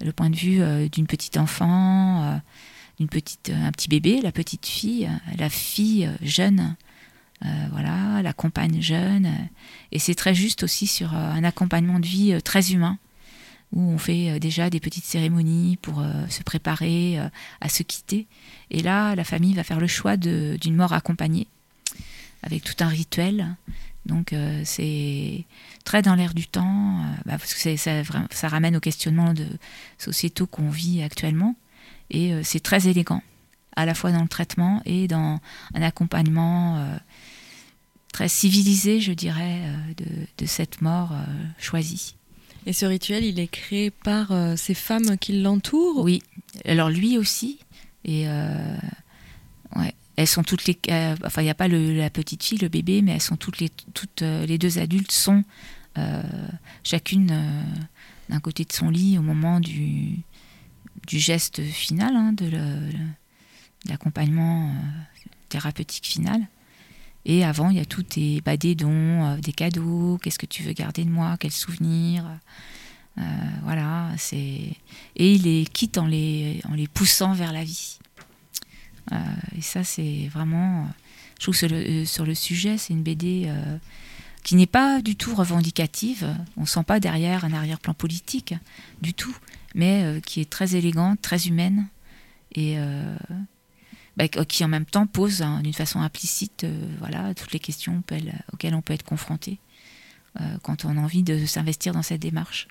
[0.01, 2.39] Le point de vue euh, d'une petite enfant,
[2.99, 6.75] d'une petite, un petit bébé, la petite fille, la fille jeune,
[7.71, 9.32] voilà, la compagne jeune.
[9.91, 12.97] et c'est très juste aussi sur un accompagnement de vie très humain
[13.71, 17.19] où on fait déjà des petites cérémonies pour se préparer
[17.62, 18.25] à se quitter.
[18.71, 21.47] Et là, la famille va faire le choix d'une mort accompagnée
[22.43, 23.56] avec tout un rituel.
[24.07, 25.45] Donc euh, c'est
[25.83, 27.91] très dans l'air du temps, euh, bah, parce que ça,
[28.31, 29.45] ça, ramène aux questionnements de
[29.97, 31.55] sociétaux qu'on vit actuellement.
[32.09, 33.21] Et c'est très élégant,
[33.75, 35.41] à la fois dans le traitement et dans
[35.73, 36.97] un accompagnement
[38.13, 39.59] très civilisé, je dirais,
[39.97, 40.05] de,
[40.37, 41.11] de, cette mort
[41.59, 42.15] choisie.
[42.65, 46.01] Et ce rituel, il est créé par ces femmes qui l'entourent?
[46.01, 46.23] Oui.
[46.63, 47.59] Alors lui aussi.
[48.05, 48.25] Et
[50.17, 53.03] elles sont toutes les, euh, enfin il n'y a pas la petite fille, le bébé,
[53.03, 55.43] mais elles sont toutes les, toutes euh, les deux adultes sont
[55.97, 56.23] euh,
[56.84, 57.27] chacune
[58.27, 60.23] d'un côté de son lit au moment du,
[61.08, 62.49] geste final, hein, de
[63.88, 64.73] l'accompagnement
[65.49, 66.41] thérapeutique final.
[67.25, 70.73] Et avant, il y a tout des, bah, dons, des cadeaux, qu'est-ce que tu veux
[70.73, 72.25] garder de moi, quels souvenirs.
[73.63, 74.75] voilà, c'est
[75.15, 77.99] et il les quitte en les, en les poussant vers la vie.
[79.11, 79.15] Euh,
[79.57, 80.87] et ça, c'est vraiment.
[81.39, 83.77] Je trouve que euh, sur le, sujet, c'est une BD euh,
[84.43, 86.27] qui n'est pas du tout revendicative.
[86.57, 88.55] On ne sent pas derrière un arrière-plan politique
[89.01, 89.35] du tout,
[89.75, 91.87] mais qui est très élégante, très humaine
[92.55, 92.77] et
[94.15, 96.65] bah, qui en même temps pose d'une façon implicite
[96.99, 98.01] voilà, toutes les questions
[98.53, 99.59] auxquelles on peut être confronté
[100.63, 102.69] quand on a envie de s'investir dans cette démarche.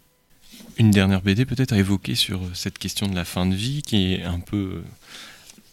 [0.79, 4.15] Une dernière BD peut-être à évoquer sur cette question de la fin de vie qui
[4.15, 4.83] est un peu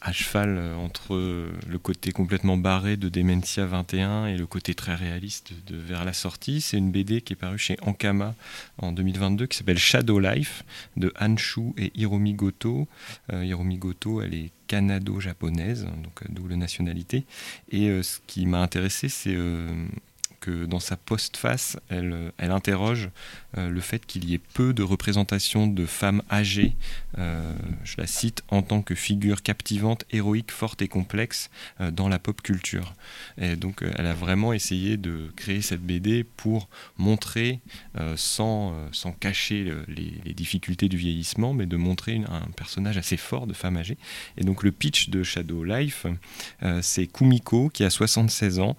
[0.03, 4.95] à cheval euh, entre le côté complètement barré de Dementia 21 et le côté très
[4.95, 6.59] réaliste de Vers la sortie.
[6.61, 8.35] C'est une BD qui est parue chez Ankama
[8.77, 10.63] en 2022 qui s'appelle Shadow Life
[10.97, 12.87] de Hanshu et Hiromi Goto.
[13.31, 17.25] Euh, Hiromi Goto, elle est canado-japonaise, donc euh, double nationalité.
[17.71, 19.35] Et ce qui m'a intéressé, c'est
[20.43, 23.09] que dans sa postface, elle, elle interroge
[23.57, 26.75] euh, le fait qu'il y ait peu de représentation de femmes âgées,
[27.17, 27.53] euh,
[27.85, 32.19] je la cite, en tant que figure captivante, héroïque, forte et complexe euh, dans la
[32.19, 32.93] pop culture.
[33.37, 37.61] Et donc elle a vraiment essayé de créer cette BD pour montrer,
[38.15, 38.73] sans,
[39.19, 43.77] cacher les, les, difficultés du vieillissement, mais de montrer un personnage assez fort de femme
[43.77, 43.97] âgée.
[44.37, 46.05] Et donc le pitch de Shadow Life,
[46.81, 48.75] c'est Kumiko qui a 76 ans,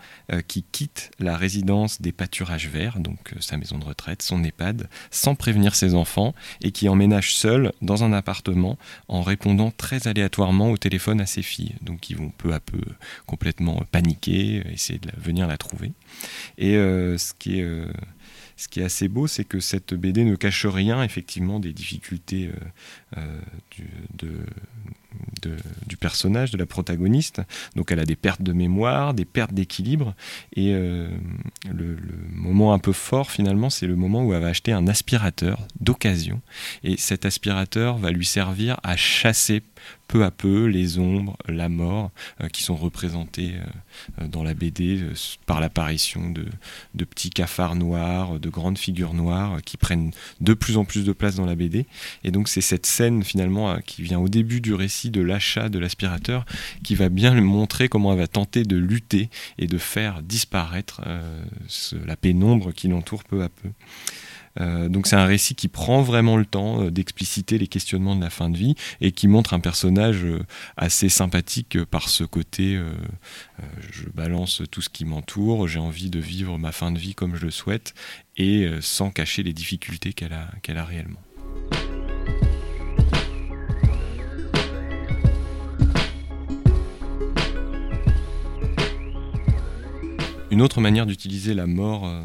[0.46, 4.88] qui quitte la résidence des pâturages verts, donc euh, sa maison de retraite, son EHPAD,
[5.10, 10.70] sans prévenir ses enfants et qui emménage seul dans un appartement en répondant très aléatoirement
[10.70, 11.74] au téléphone à ses filles.
[11.82, 12.80] Donc ils vont peu à peu
[13.26, 15.92] complètement paniquer, essayer de venir la trouver.
[16.58, 17.86] Et euh, ce qui est euh,
[18.70, 22.50] qui assez beau, c'est que cette BD ne cache rien, effectivement, des difficultés
[24.14, 24.28] de,
[25.86, 27.42] du personnage, de la protagoniste.
[27.76, 30.14] Donc elle a des pertes de mémoire, des pertes d'équilibre.
[30.54, 31.08] Et euh,
[31.70, 31.96] le,
[32.30, 36.40] moment un peu fort finalement, c'est le moment où elle va acheter un aspirateur d'occasion.
[36.82, 39.62] Et cet aspirateur va lui servir à chasser
[40.08, 43.52] peu à peu les ombres, la mort, euh, qui sont représentées
[44.20, 45.00] euh, dans la BD
[45.46, 46.46] par l'apparition de,
[46.94, 51.12] de, petits cafards noirs, de grandes figures noires qui prennent de plus en plus de
[51.12, 51.86] place dans la BD.
[52.22, 55.78] Et donc c'est cette scène finalement qui vient au début du récit de l'achat de
[55.78, 56.44] l'aspirateur
[56.82, 61.44] qui va bien montrer comment elle va tenter de lutter et de faire disparaître euh,
[62.06, 63.70] la pénombre qui l'entoure peu à peu.
[64.60, 68.20] Euh, donc c'est un récit qui prend vraiment le temps euh, d'expliciter les questionnements de
[68.20, 70.24] la fin de vie et qui montre un personnage
[70.76, 72.80] assez sympathique par ce côté
[73.90, 77.34] je balance tout ce qui m'entoure, j'ai envie de vivre ma fin de vie comme
[77.34, 77.94] je le souhaite
[78.36, 81.20] et sans cacher les difficultés qu'elle a, qu'elle a réellement.
[90.50, 92.20] Une autre manière d'utiliser la mort euh,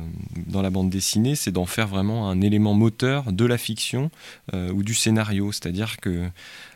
[0.47, 4.12] dans la bande dessinée, c'est d'en faire vraiment un élément moteur de la fiction
[4.53, 5.51] euh, ou du scénario.
[5.51, 6.29] C'est-à-dire que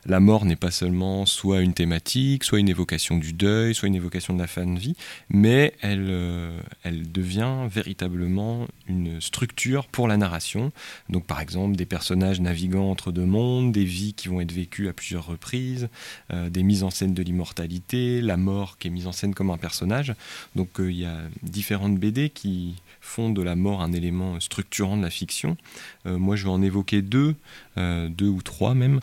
[0.05, 3.95] la mort n'est pas seulement soit une thématique, soit une évocation du deuil, soit une
[3.95, 4.95] évocation de la fin de vie,
[5.29, 10.71] mais elle, euh, elle devient véritablement une structure pour la narration.
[11.09, 14.87] Donc par exemple des personnages naviguant entre deux mondes, des vies qui vont être vécues
[14.87, 15.89] à plusieurs reprises,
[16.31, 19.51] euh, des mises en scène de l'immortalité, la mort qui est mise en scène comme
[19.51, 20.13] un personnage.
[20.55, 24.97] Donc euh, il y a différentes BD qui font de la mort un élément structurant
[24.97, 25.57] de la fiction.
[26.05, 27.35] moi je vais en évoquer deux,
[27.77, 28.99] deux ou trois même.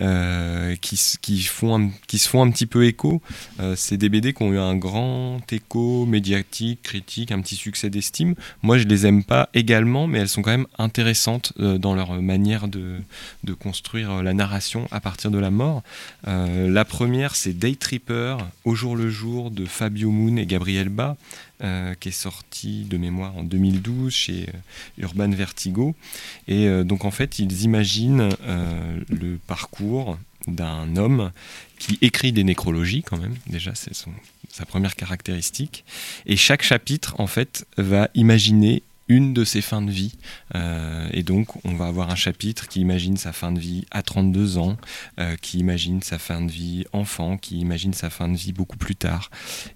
[0.00, 3.22] Euh, qui, qui, se font un petit peu écho.
[3.60, 7.90] Euh, c'est des BD qui ont eu un grand écho médiatique, critique, un petit succès
[7.90, 8.34] d'estime.
[8.62, 12.20] Moi, je les aime pas également, mais elles sont quand même intéressantes euh, dans leur
[12.20, 12.96] manière de,
[13.44, 15.82] de, construire la narration à partir de la mort.
[16.26, 21.16] la première, c'est Day Tripper, Au jour le jour de Fabio Moon et Gabriel Ba.
[21.60, 24.48] Qui est sorti de mémoire en 2012 chez
[24.98, 25.94] Urban Vertigo.
[26.48, 28.28] Et donc en fait, ils imaginent
[29.08, 31.32] le parcours d'un homme
[31.78, 33.92] qui écrit des nécrologies quand même, déjà c'est
[34.50, 35.84] sa première caractéristique.
[36.26, 40.14] Et chaque chapitre en fait va imaginer une de ses fins de vie.
[40.54, 44.02] Euh, et donc, on va avoir un chapitre qui imagine sa fin de vie à
[44.02, 44.76] 32 ans,
[45.18, 48.76] euh, qui imagine sa fin de vie enfant, qui imagine sa fin de vie beaucoup
[48.76, 49.30] plus tard.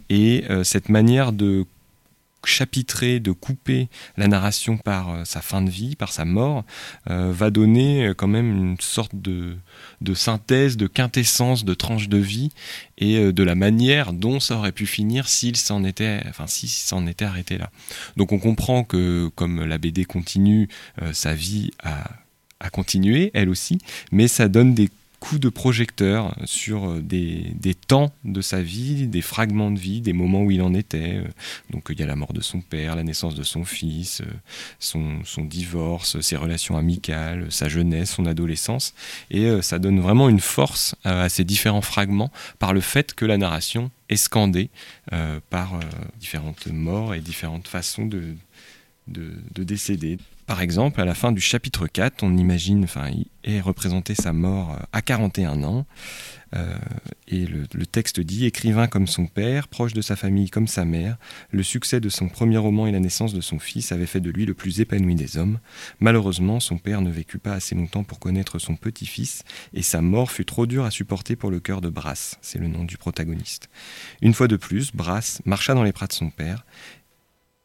[0.08, 1.66] Et euh, cette manière de
[2.48, 6.64] chapitrer, de couper la narration par euh, sa fin de vie, par sa mort,
[7.10, 9.56] euh, va donner euh, quand même une sorte de,
[10.14, 12.50] synthèse, de quintessence, de tranche de vie
[12.96, 17.24] et de la manière dont ça aurait pu finir s'il s'en était, enfin s'en était
[17.24, 17.70] arrêté là.
[18.16, 20.68] Donc on comprend que comme la BD continue,
[21.12, 22.10] sa vie a,
[22.60, 23.78] a continué elle aussi,
[24.10, 24.90] mais ça donne des
[25.34, 30.42] de projecteur sur euh, des, temps de sa vie, des fragments de vie, des moments
[30.42, 31.16] où il en était.
[31.16, 31.28] Euh.
[31.70, 34.24] Donc il y a la mort de son père, la naissance de son fils, euh,
[34.78, 38.94] son, divorce, ses relations amicales, sa jeunesse, son adolescence.
[39.30, 43.36] Et ça donne vraiment une force à ces différents fragments par le fait que la
[43.36, 44.70] narration est scandée
[45.50, 45.78] par
[46.20, 48.36] différentes morts et différentes façons de
[49.56, 50.18] décéder.
[50.48, 53.10] Par exemple, à la fin du chapitre 4, on imagine, enfin,
[53.44, 55.86] est représenté sa mort euh, à 41 ans.
[56.56, 56.74] Euh,
[57.26, 61.18] et le, texte dit Écrivain comme son père, proche de sa famille comme sa mère,
[61.50, 64.30] le succès de son premier roman et la naissance de son fils avaient fait de
[64.30, 65.58] lui le plus épanoui des hommes.
[66.00, 70.30] Malheureusement, son père ne vécut pas assez longtemps pour connaître son petit-fils, et sa mort
[70.30, 73.68] fut trop dure à supporter pour le cœur de Brass, c'est le nom du protagoniste.
[74.22, 76.64] Une fois de plus, Brass marcha dans les bras de son père,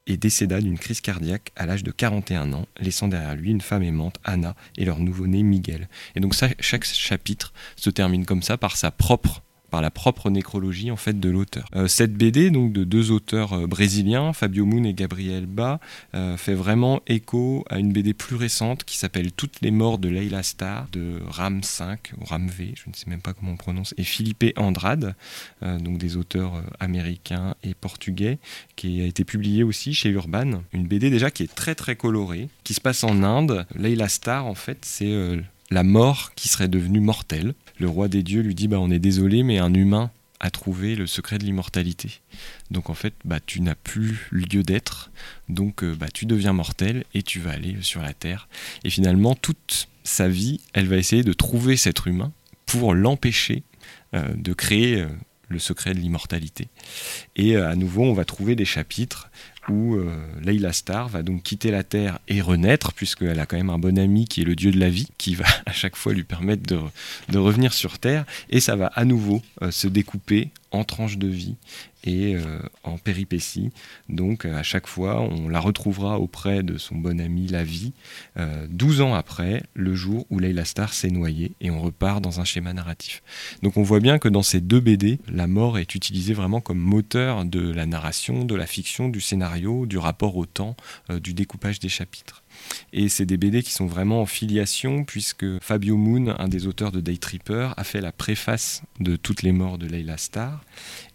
[0.08, 3.84] et décéda d'une crise cardiaque à l'âge de 41 ans, laissant derrière lui une femme
[3.84, 5.88] aimante, Anna, et leur nouveau-né Miguel.
[6.16, 10.92] Et donc chaque chapitre se termine comme ça par sa propre par la propre nécrologie
[10.92, 11.66] en fait de l'auteur.
[11.76, 15.80] Euh, cette BD donc de deux auteurs euh, brésiliens, Fabio Moon et Gabriel Ba,
[16.14, 20.10] euh, fait vraiment écho à une BD plus récente qui s'appelle Toutes les morts de
[20.10, 23.58] Leila Star de Ram 5 ou Ram V, je ne sais même pas comment on
[23.58, 25.16] prononce, et Philippe Andrade,
[25.64, 28.38] donc des auteurs américains et portugais,
[28.76, 30.62] qui a été publié aussi chez Urban.
[30.74, 33.66] Une BD déjà qui est très très colorée, qui se passe en Inde.
[33.76, 35.40] Leila Star en fait c'est
[35.72, 37.56] la mort qui serait devenue mortelle.
[37.84, 40.96] Le roi des dieux lui dit bah, On est désolé, mais un humain a trouvé
[40.96, 42.22] le secret de l'immortalité.
[42.72, 45.12] Donc en fait, bah, tu n'as plus lieu d'être,
[45.50, 48.48] donc euh, bah, tu deviens mortel et tu vas aller sur la terre.
[48.86, 52.32] Et finalement, toute sa vie, elle va essayer de trouver cet humain
[52.68, 53.64] pour l'empêcher
[54.14, 55.08] euh, de créer euh,
[55.50, 56.70] le secret de l'immortalité.
[57.36, 59.30] Et à nouveau, on va trouver des chapitres
[59.70, 63.70] où euh, Leila Star va donc quitter la Terre et renaître, puisqu'elle a quand même
[63.70, 66.14] un bon ami qui est le dieu de la vie, qui va à chaque fois
[66.14, 70.84] lui permettre de, revenir sur Terre, et ça va à nouveau euh, se découper en
[70.84, 71.56] tranches de vie
[72.04, 73.72] et euh, en péripéties.
[74.10, 77.94] Donc à chaque fois, on la retrouvera auprès de son bon ami La Vie,
[78.70, 82.44] 12 ans après, le jour où Leila Star s'est noyée, et on repart dans un
[82.44, 83.24] schéma narratif.
[83.62, 86.80] Donc on voit bien que dans ces deux BD, la mort est utilisée vraiment comme
[86.80, 90.76] moteur de la narration, de la fiction, du scénario du rapport au temps,
[91.10, 92.43] euh, du découpage des chapitres.
[92.92, 96.92] Et c'est des BD qui sont vraiment en filiation, puisque Fabio Moon, un des auteurs
[96.92, 100.64] de Day Tripper, a fait la préface de Toutes les morts de Leila Star.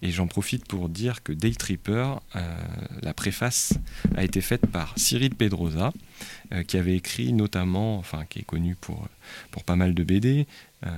[0.03, 2.57] Et j'en profite pour dire que Day Tripper, euh,
[3.03, 3.75] la préface
[4.17, 5.93] a été faite par Cyril Pedrosa,
[6.53, 9.09] euh, qui avait écrit notamment, enfin qui est connu pour,
[9.51, 10.47] pour pas mal de BD,
[10.87, 10.91] euh,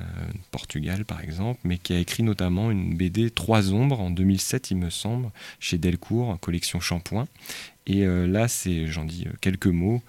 [0.51, 4.77] Portugal par exemple, mais qui a écrit notamment une BD Trois ombres en 2007 il
[4.77, 7.27] me semble, chez Delcourt, collection Shampoing.
[7.91, 10.01] Et euh, là, c'est, j'en dis euh, quelques mots,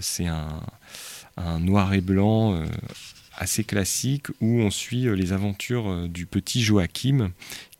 [0.00, 0.62] c'est un,
[1.36, 2.60] un, noir et blanc
[3.36, 7.30] assez classique où on suit les aventures du petit Joachim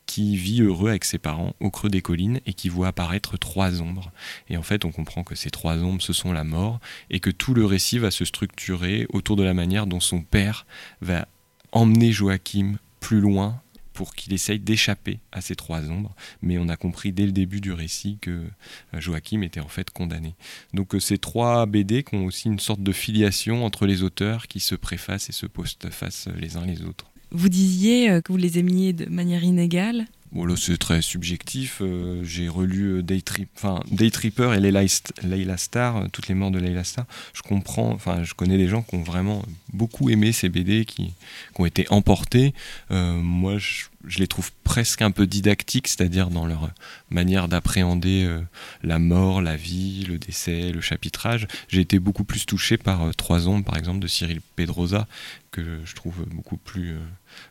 [0.06, 3.82] qui vit heureux avec ses parents au creux des collines et qui voit apparaître trois
[3.82, 4.12] ombres.
[4.48, 6.78] Et en fait, on comprend que ces trois ombres, ce sont la mort
[7.10, 10.66] et que tout le récit va se structurer autour de la manière dont son père
[11.00, 11.26] va
[11.72, 13.60] emmener Joachim plus loin
[13.96, 16.14] pour qu'il essaye d'échapper à ces trois ombres.
[16.42, 19.90] Mais on a compris dès le début du récit que euh, Joachim était en fait
[19.90, 20.34] condamné.
[20.74, 24.48] Donc euh, ces trois BD qui ont aussi une sorte de filiation entre les auteurs
[24.48, 27.06] qui se préfacent et se postfacent les uns les autres.
[27.30, 30.04] Vous disiez euh, que vous les aimiez de manière inégale.
[30.32, 31.78] Bon, là, c'est très subjectif.
[31.80, 37.06] Euh, j'ai relu euh, Day, Tripper et Layla, Star, toutes les morts de Layla Star.
[37.32, 41.06] Je comprends, enfin, je connais des gens qui ont vraiment beaucoup aimé ces BD, qui,
[41.54, 42.54] qui ont été emportés.
[42.90, 46.70] moi, je, je les trouve presque un peu didactiques, c'est-à-dire dans leur
[47.10, 48.40] manière d'appréhender euh,
[48.82, 51.46] la mort, la vie, le décès, le chapitrage.
[51.68, 55.06] J'ai été beaucoup plus touché par euh, Trois ombres, par exemple, de Cyril Pedrosa,
[55.50, 57.00] que je trouve beaucoup plus, euh,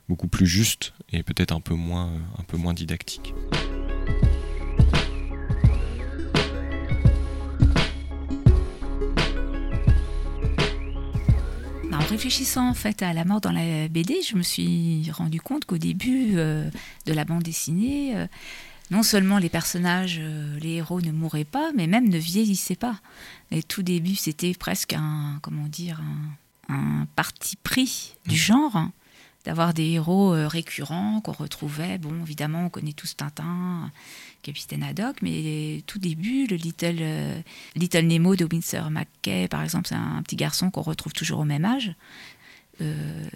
[0.08, 3.34] beaucoup plus juste et peut-être un peu moins, un peu moins didactique.
[12.06, 15.78] Réfléchissant en fait à la mort dans la BD, je me suis rendu compte qu'au
[15.78, 16.70] début euh,
[17.06, 18.28] de la bande dessinée, euh,
[18.91, 23.00] non seulement les personnages, euh, les héros ne mouraient pas, mais même ne vieillissaient pas.
[23.52, 26.02] Et tout début, c'était presque un, comment dire,
[26.70, 28.91] un, parti pris du genre, hein,
[29.45, 31.97] d'avoir des héros euh, récurrents qu'on retrouvait.
[31.97, 33.91] Bon, évidemment, on connaît tous Tintin,
[34.41, 37.39] Capitaine Haddock, mais tout début, le Little, euh,
[37.75, 41.45] Little Nemo de Winsor McKay, par exemple, c'est un, petit garçon qu'on retrouve toujours au
[41.45, 41.93] même âge.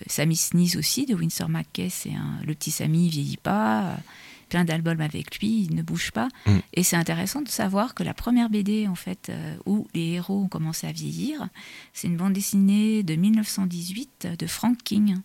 [0.07, 2.11] Sammy Sneeze aussi, de Winsor McKay, c'est
[2.45, 3.95] le petit Sammy, il vieillit pas
[4.49, 6.27] plein d'albums avec lui, il ne bouge pas.
[6.45, 6.57] Mm.
[6.73, 10.41] Et c'est intéressant de savoir que la première BD, en fait, euh, où les héros
[10.41, 11.47] ont commencé à vieillir,
[11.93, 15.15] c'est une bande dessinée de 1918 de Frank King,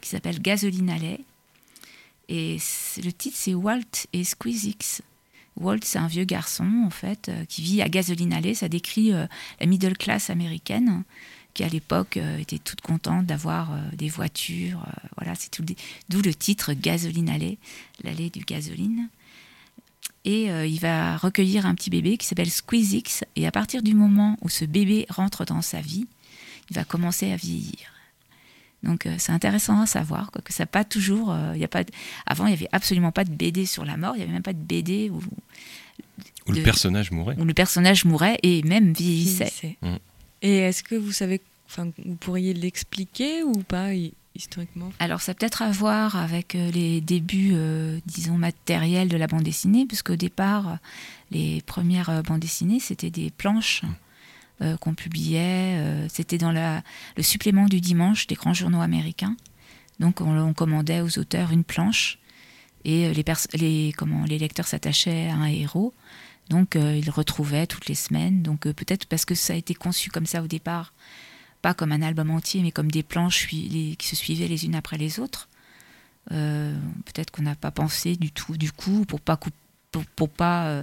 [0.00, 1.20] qui s'appelle Gasoline Alley.
[2.28, 2.58] Et
[3.02, 5.02] le titre, c'est Walt et Squeezix.
[5.56, 8.54] Walt, c'est un vieux garçon, en fait, euh, qui vit à Gasoline Alley.
[8.54, 9.26] Ça décrit euh,
[9.60, 11.04] la middle class américaine
[11.54, 14.84] qui à l'époque euh, était toute contente d'avoir des voitures.
[15.16, 15.64] Voilà, c'est tout.
[16.08, 17.58] D'où le titre Gasoline Allée,
[18.04, 19.08] l'allée du gasoline.
[20.24, 23.24] Et il va recueillir un petit bébé qui s'appelle Squeezix.
[23.34, 26.06] Et à partir du moment où ce bébé rentre dans sa vie,
[26.68, 27.97] il va commencer à vieillir.
[28.82, 31.36] Donc c'est intéressant à savoir que ça pas toujours.
[31.54, 31.82] il y a pas
[32.26, 34.14] avant, il y avait absolument pas de BD sur la mort.
[34.14, 35.20] Il y avait même pas de BD où,
[36.46, 37.36] où le personnage mourait.
[37.38, 39.76] Où le personnage mourait et même vieillissait.
[39.82, 39.96] Mmh.
[40.42, 43.90] Et est-ce que vous savez, enfin, vous pourriez l'expliquer ou pas
[44.34, 44.92] historiquement?
[44.98, 49.42] Alors, ça peut-être à voir avec euh, les débuts, euh, disons, matériels de la bande
[49.42, 50.78] dessinée, puisqu'au départ,
[51.30, 53.82] les premières euh, bandes dessinées, c'était des planches
[54.80, 56.08] qu'on publiait.
[56.08, 56.82] c'était dans la,
[57.16, 59.36] le supplément du dimanche des grands journaux américains.
[60.00, 62.18] Donc, on, commandait aux auteurs une planche
[62.84, 65.92] et les, les, comment, les lecteurs s'attachaient à un héros.
[66.48, 68.42] Donc euh, il retrouvait toutes les semaines.
[68.42, 70.92] Donc euh, peut-être parce que ça a été conçu comme ça au départ,
[71.62, 74.98] pas comme un album entier, mais comme des planches qui se suivaient les unes après
[74.98, 75.48] les autres.
[76.30, 79.38] Euh, peut-être qu'on n'a pas pensé du tout, du coup, pour pas
[79.90, 80.82] pour, pas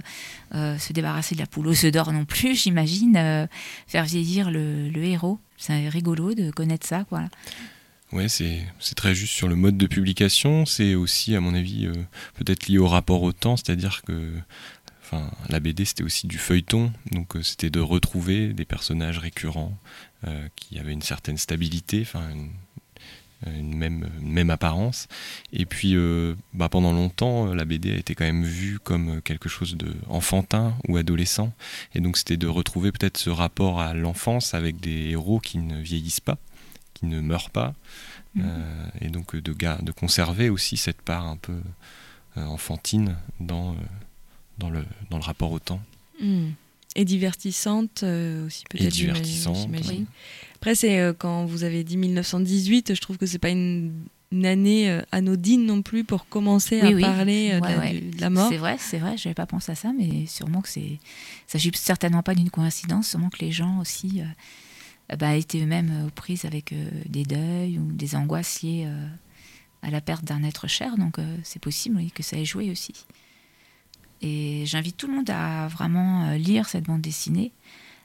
[0.52, 3.48] se débarrasser de la poule aux œufs d'or non plus, j'imagine,
[3.86, 5.38] faire vieillir le, héros.
[5.56, 7.24] C'est rigolo de connaître ça, quoi.
[8.12, 10.66] Ouais, c'est très juste sur le mode de publication.
[10.66, 11.88] C'est aussi, à mon avis,
[12.34, 14.32] peut-être lié au rapport au temps, c'est-à-dire que
[15.06, 19.78] Enfin, la BD, c'était aussi du feuilleton, donc euh, c'était de retrouver des personnages récurrents
[20.26, 22.28] euh, qui avaient une certaine stabilité, enfin
[23.46, 25.08] même, même apparence.
[25.52, 29.48] Et puis, euh, bah, pendant longtemps, la BD a été quand même vue comme quelque
[29.48, 31.52] chose de enfantin ou adolescent,
[31.94, 35.80] et donc c'était de retrouver peut-être ce rapport à l'enfance avec des héros qui ne
[35.80, 36.38] vieillissent pas,
[36.94, 37.74] qui ne meurent pas,
[38.34, 38.42] mmh.
[39.00, 41.60] et donc de, de conserver aussi cette part un peu
[42.36, 43.74] enfantine dans
[44.58, 45.80] dans le, dans le rapport au temps.
[46.20, 46.50] Hmm.
[46.98, 48.86] Et divertissante euh, aussi peut-être.
[48.86, 49.68] Et divertissante.
[50.54, 53.92] Après, c'est euh, quand vous avez dit 1918, je trouve que c'est pas une,
[54.44, 58.48] année euh, anodine non plus pour commencer à parler de, la, mort.
[58.48, 59.18] C'est vrai, c'est vrai.
[59.18, 60.98] J'avais pas pensé à ça, mais sûrement que c'est.
[61.46, 64.22] Ça s'agit certainement pas d'une coïncidence, sûrement que les gens aussi
[65.18, 66.72] bah, étaient eux-mêmes aux prises avec
[67.06, 68.88] des deuils ou des angoisses liées
[69.82, 70.96] à la perte d'un être cher.
[70.96, 72.94] Donc c'est possible que ça ait joué aussi.
[74.22, 77.52] Et j'invite tout le monde à vraiment euh, lire cette bande dessinée.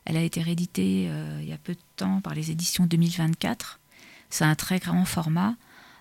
[0.06, 3.80] Elle a été rééditée euh, il y a peu de temps par les éditions 2024.
[4.30, 5.56] C'est un très grand format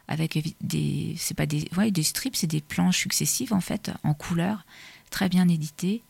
[0.08, 4.14] avec des c'est pas des ouais, des strips, c'est des planches successives en fait en
[4.14, 4.64] couleur,
[5.10, 6.02] très bien éditées.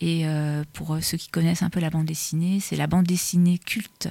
[0.00, 3.58] Et euh, pour ceux qui connaissent un peu la bande dessinée, c'est la bande dessinée
[3.58, 4.08] culte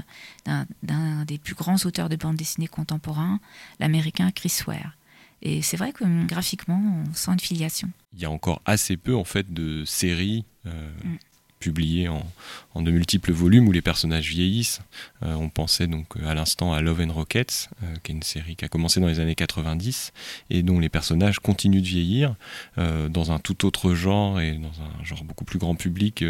[0.84, 3.40] d'un des plus grands auteurs de bande dessinée contemporains,
[3.80, 4.99] l'américain Chris Ware.
[5.42, 7.90] Et c'est vrai que hum, graphiquement, on sent une filiation.
[8.14, 11.18] Il y a encore assez peu en fait de séries euh, mm.
[11.60, 14.82] publiées en, de multiples volumes où les personnages vieillissent.
[15.24, 18.56] Euh, on pensait donc à l'instant à Love and Rockets, euh, qui est une série
[18.56, 20.12] qui a commencé dans les années 90
[20.50, 22.36] et dont les personnages continuent de vieillir
[22.78, 26.22] dans un tout autre genre et dans un genre beaucoup plus grand public.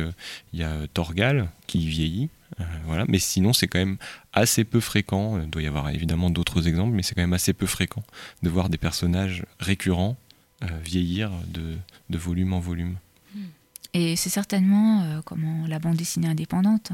[0.54, 3.06] Il y a Torgal qui vieillit euh, voilà.
[3.08, 3.98] Mais sinon, c'est quand même
[4.34, 5.40] assez peu fréquent.
[5.42, 8.04] Il doit y avoir évidemment d'autres exemples, mais c'est quand même assez peu fréquent
[8.44, 10.18] de voir des personnages récurrents
[10.64, 11.78] euh, vieillir de,
[12.18, 12.98] volume en volume.
[13.94, 16.92] Et c'est certainement euh, comment la bande dessinée indépendante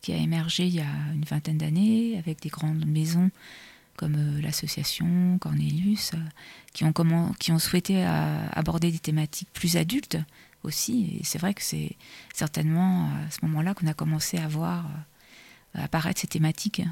[0.00, 3.30] qui a émergé il y a une vingtaine d'années avec des grandes maisons
[3.96, 6.12] comme l'association Cornelius,
[6.72, 10.16] qui ont souhaité aborder des thématiques plus adultes
[10.62, 11.18] aussi.
[11.20, 11.96] Et c'est vrai que c'est
[12.34, 14.86] certainement à ce moment-là qu'on a commencé à voir
[15.76, 16.82] euh, apparaître ces thématiques.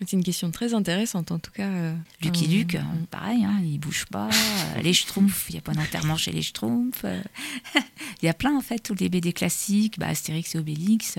[0.00, 1.68] C'est une question très intéressante, en tout cas.
[1.68, 4.28] Euh, Lucky Luke, euh, pareil, hein, il bouge pas.
[4.82, 7.04] les Schtroumpfs, il n'y a pas d'enterrement chez les Schtroumpfs.
[8.22, 11.16] il y a plein, en fait, tous les BD classiques, bah, Astérix et Obélix.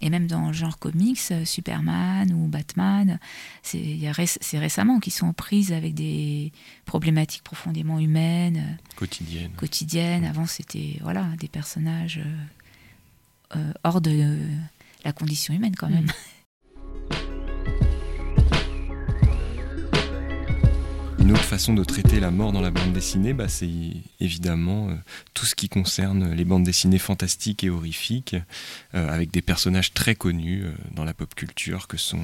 [0.00, 3.20] Et même dans le genre comics, Superman ou Batman,
[3.62, 6.52] c'est récemment qu'ils sont prises avec des
[6.86, 9.52] problématiques profondément humaines, quotidiennes.
[9.52, 10.24] quotidiennes.
[10.24, 12.20] Avant, c'était voilà, des personnages
[13.84, 14.38] hors de
[15.04, 16.10] la condition humaine quand même.
[21.32, 23.70] Autre façon de traiter la mort dans la bande dessinée, bah, c'est
[24.20, 24.94] évidemment euh,
[25.32, 28.36] tout ce qui concerne les bandes dessinées fantastiques et horrifiques,
[28.94, 32.20] euh, avec des personnages très connus euh, dans la pop culture, que sont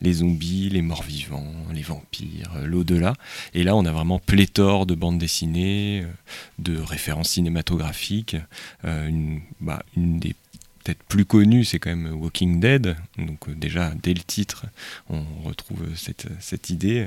[0.00, 3.14] les zombies, les morts-vivants, les vampires, l'au-delà.
[3.54, 6.04] Et là, on a vraiment pléthore de bandes dessinées,
[6.58, 8.36] de références cinématographiques.
[8.82, 10.34] bah, une des
[10.82, 12.96] peut-être plus connu, c'est quand même Walking Dead.
[13.18, 14.66] Donc euh, déjà, dès le titre,
[15.08, 17.06] on retrouve cette, idée euh,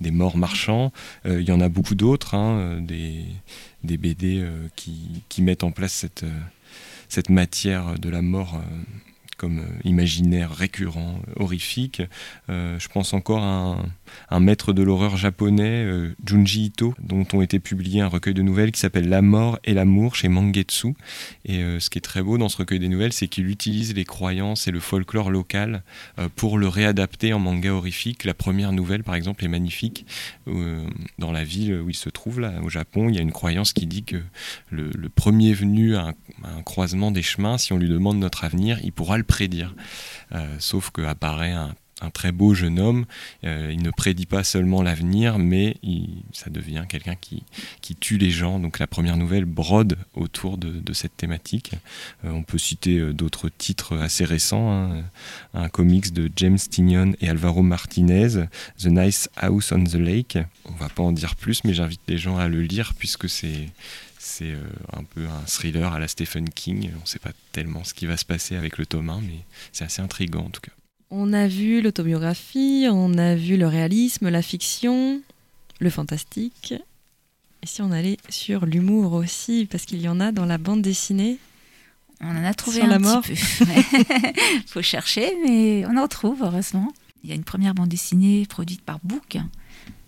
[0.00, 0.92] des morts marchands.
[1.26, 3.24] Euh, il y en a beaucoup d'autres, hein, des,
[3.82, 4.44] BD
[4.76, 6.24] qui, qui, mettent en place cette,
[7.08, 8.60] cette matière de la mort
[9.36, 12.02] comme imaginaire récurrent, horrifique.
[12.48, 13.84] je pense encore à un,
[14.30, 18.42] un maître de l'horreur japonais, euh, Junji Ito, dont ont été publiés un recueil de
[18.42, 20.94] nouvelles qui s'appelle La mort et l'amour chez Mangetsu.
[21.44, 23.94] Et euh, ce qui est très beau dans ce recueil des nouvelles, c'est qu'il utilise
[23.94, 25.82] les croyances et le folklore local
[26.18, 28.24] euh, pour le réadapter en manga horrifique.
[28.24, 30.06] La première nouvelle, par exemple, est magnifique.
[31.18, 33.72] dans la ville où il se trouve, là, au Japon, il y a une croyance
[33.72, 34.16] qui dit que
[34.70, 38.92] le, premier venu à un, croisement des chemins, si on lui demande notre avenir, il
[38.92, 39.74] pourra le prédire.
[40.58, 43.06] sauf qu'apparaît un un très beau jeune homme.
[43.44, 45.76] Euh, il ne prédit pas seulement l'avenir, mais
[46.32, 47.42] ça devient quelqu'un qui,
[48.00, 48.58] tue les gens.
[48.58, 51.72] Donc la première nouvelle brode autour de, cette thématique.
[52.24, 54.70] Euh, on peut citer euh, d'autres titres assez récents.
[54.70, 55.04] Hein.
[55.54, 58.46] Un comics de James Tinion et Alvaro Martinez,
[58.78, 60.38] The Nice House on the Lake.
[60.64, 63.68] On va pas en dire plus, mais j'invite les gens à le lire puisque c'est
[64.18, 64.54] c'est
[64.92, 66.90] un peu un thriller à la Stephen King.
[66.96, 69.38] On ne sait pas tellement ce qui va se passer avec le tome 1, mais
[69.72, 70.77] c'est assez intriguant en tout cas.
[71.10, 75.22] On a vu l'autobiographie, on a vu le réalisme, la fiction,
[75.80, 76.74] le fantastique.
[77.62, 80.82] Et si on allait sur l'humour aussi, parce qu'il y en a dans la bande
[80.82, 81.38] dessinée
[82.20, 83.22] On en a trouvé un la mort.
[83.22, 84.40] petit peu.
[84.66, 86.92] faut chercher, mais on en trouve, heureusement.
[87.24, 89.38] Il y a une première bande dessinée produite par Book,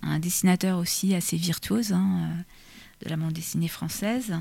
[0.02, 2.28] un dessinateur aussi assez virtuose hein,
[3.02, 4.34] de la bande dessinée française,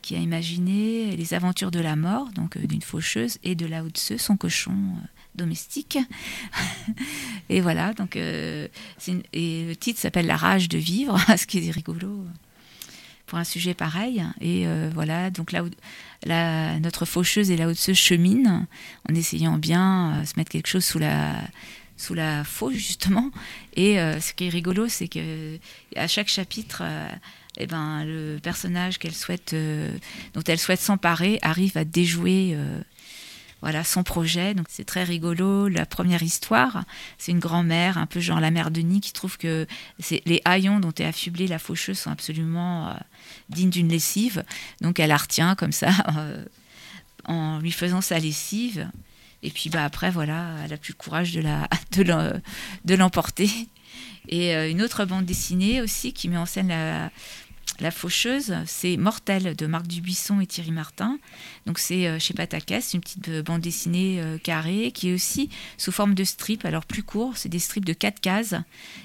[0.00, 3.82] qui a imaginé les aventures de la mort, donc euh, d'une faucheuse, et de la
[4.16, 5.06] son cochon euh,
[5.38, 5.98] domestique.
[7.48, 8.68] et voilà, donc euh,
[9.32, 12.26] et le titre s'appelle La rage de vivre, ce qui est rigolo
[13.26, 14.22] pour un sujet pareil.
[14.40, 15.70] Et euh, voilà, donc là où
[16.24, 18.66] la, notre faucheuse et la haute chemine
[19.08, 21.40] en essayant bien euh, se mettre quelque chose sous la
[21.96, 23.30] sous la fauche justement.
[23.74, 25.58] Et ce qui est rigolo, c'est que
[25.96, 26.84] à chaque chapitre,
[27.56, 29.52] eh ben, le personnage qu'elle souhaite,
[30.32, 32.56] dont elle souhaite s'emparer arrive à déjouer
[33.60, 34.54] voilà son projet.
[34.54, 35.68] Donc c'est très rigolo.
[35.68, 36.84] La première histoire,
[37.18, 39.66] c'est une grand-mère, un peu genre la mère Denis, qui trouve que
[40.10, 42.94] les haillons dont est affublée la faucheuse sont absolument euh,
[43.48, 44.44] dignes d'une lessive.
[44.80, 46.44] Donc elle la retient comme ça, euh,
[47.24, 48.88] en lui faisant sa lessive.
[49.42, 51.42] Et puis bah, après, voilà, elle a plus le courage de,
[52.84, 53.50] de l'emporter.
[54.28, 57.10] Et euh, une autre bande dessinée aussi qui met en scène la,
[57.80, 61.18] la Faucheuse, c'est Mortel de Marc Dubuisson et Thierry Martin.
[61.66, 65.48] Donc c'est euh, chez Patakès, une petite euh, bande dessinée euh, carrée qui est aussi
[65.76, 68.54] sous forme de strip, alors plus court, c'est des strips de 4 cases.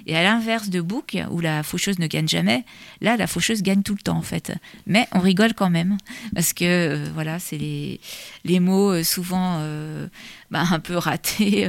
[0.08, 2.66] Et à l'inverse de Book, où la faucheuse ne gagne jamais,
[3.02, 4.52] là la faucheuse gagne tout le temps en fait.
[4.88, 5.98] Mais on rigole quand même,
[6.34, 9.62] parce que voilà, c'est les mots souvent
[10.52, 11.68] bah, un peu ratés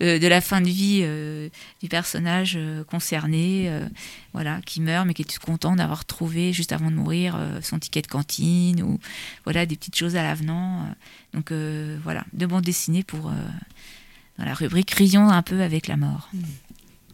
[0.00, 1.06] de la fin de vie
[1.82, 3.70] du personnage concerné,
[4.32, 8.02] voilà, qui meurt mais qui est content d'avoir trouvé juste avant de mourir son ticket
[8.02, 8.98] de cantine ou
[9.44, 10.82] voilà des petites choses à l'avenant.
[10.82, 10.92] Euh,
[11.34, 13.34] donc euh, voilà, deux bandes dessinées pour euh,
[14.38, 16.30] dans la rubrique Rions un peu avec la mort.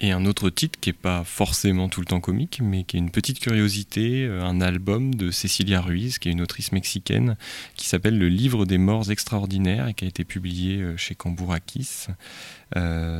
[0.00, 3.00] Et un autre titre qui n'est pas forcément tout le temps comique, mais qui est
[3.00, 7.36] une petite curiosité, un album de Cecilia Ruiz, qui est une autrice mexicaine,
[7.74, 12.06] qui s'appelle Le Livre des morts extraordinaires et qui a été publié chez Cambourakis.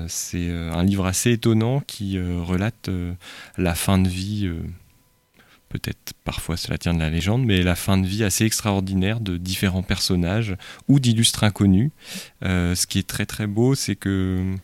[0.07, 2.91] c'est un livre assez étonnant qui relate
[3.57, 4.49] la fin de vie
[5.69, 9.37] peut-être parfois cela tient de la légende, mais la fin de vie assez extraordinaire de
[9.37, 10.57] différents personnages
[10.89, 11.91] ou d'illustres inconnus.
[12.45, 14.55] Euh, ce qui est très très beau, c'est que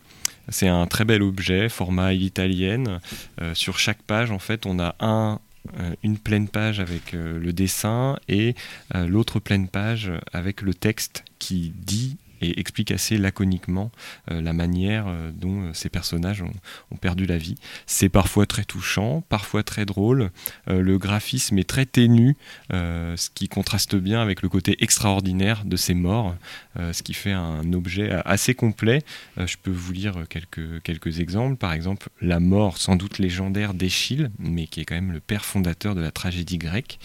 [0.48, 3.00] c'est un très bel objet, format italienne.
[3.40, 8.18] Euh, sur chaque page, en fait, on a euh, une pleine page avec le dessin
[8.28, 8.54] et
[8.94, 13.90] l'autre pleine page avec le texte qui dit et explique assez laconiquement
[14.30, 17.56] euh, la manière euh, dont ces personnages ont, perdu la vie.
[17.86, 20.30] C'est parfois très touchant, parfois très drôle.
[20.68, 22.36] le graphisme est très ténu,
[22.70, 26.34] ce qui contraste bien avec le côté extraordinaire de ces morts,
[26.76, 29.02] ce qui fait un objet assez complet.
[29.36, 31.56] je peux vous lire quelques, quelques exemples.
[31.56, 35.44] Par exemple, la mort sans doute légendaire d'Échille, mais qui est quand même le père
[35.44, 36.98] fondateur de la tragédie grecque,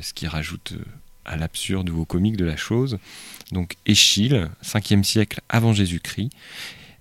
[0.00, 0.74] ce qui rajoute
[1.24, 2.98] à l'absurde ou au comique de la chose.
[3.52, 6.30] Donc Échille, 5e siècle avant Jésus-Christ,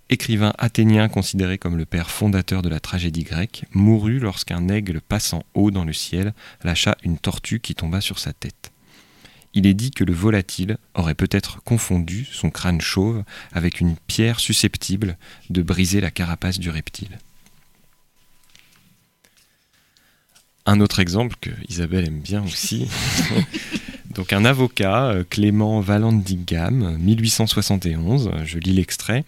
[0.09, 5.43] écrivain athénien considéré comme le père fondateur de la tragédie grecque, mourut lorsqu'un aigle passant
[5.53, 8.71] haut dans le ciel lâcha une tortue qui tomba sur sa tête.
[9.55, 14.39] Il est dit que le volatile aurait peut-être confondu son crâne chauve avec une pierre
[14.39, 15.17] susceptible
[15.49, 17.19] de briser la carapace du reptile.
[20.65, 22.87] Un autre exemple que Isabelle aime bien aussi,
[24.15, 29.25] Donc un avocat, euh, Clément Vallandigham, 1871, je lis l'extrait.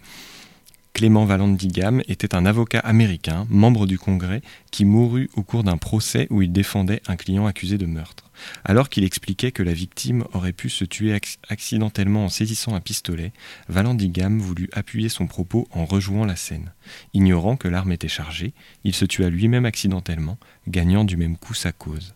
[0.92, 6.28] Clément Vallandigham était un avocat américain, membre du Congrès, qui mourut au cours d'un procès
[6.30, 8.30] où il défendait un client accusé de meurtre.
[8.64, 11.18] Alors qu'il expliquait que la victime aurait pu se tuer
[11.48, 13.32] accidentellement en saisissant un pistolet,
[13.68, 16.72] Vallandigham voulut appuyer son propos en rejouant la scène.
[17.12, 21.72] Ignorant que l'arme était chargée, il se tua lui-même accidentellement, gagnant du même coup sa
[21.72, 22.14] cause.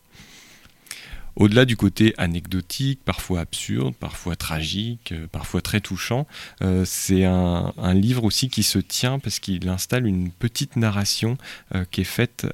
[1.36, 6.26] Au-delà du côté anecdotique, parfois absurde, parfois tragique, euh, parfois très touchant,
[6.62, 11.36] euh, c'est un, livre aussi qui se tient parce qu'il installe une petite narration
[11.74, 12.46] euh, qui est faite,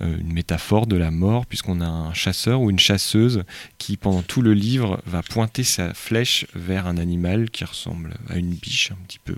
[0.00, 3.44] une métaphore de la mort, puisqu'on a un chasseur ou une chasseuse
[3.78, 8.36] qui, pendant tout le livre, va pointer sa flèche vers un animal qui ressemble à
[8.36, 9.36] une biche un petit peu,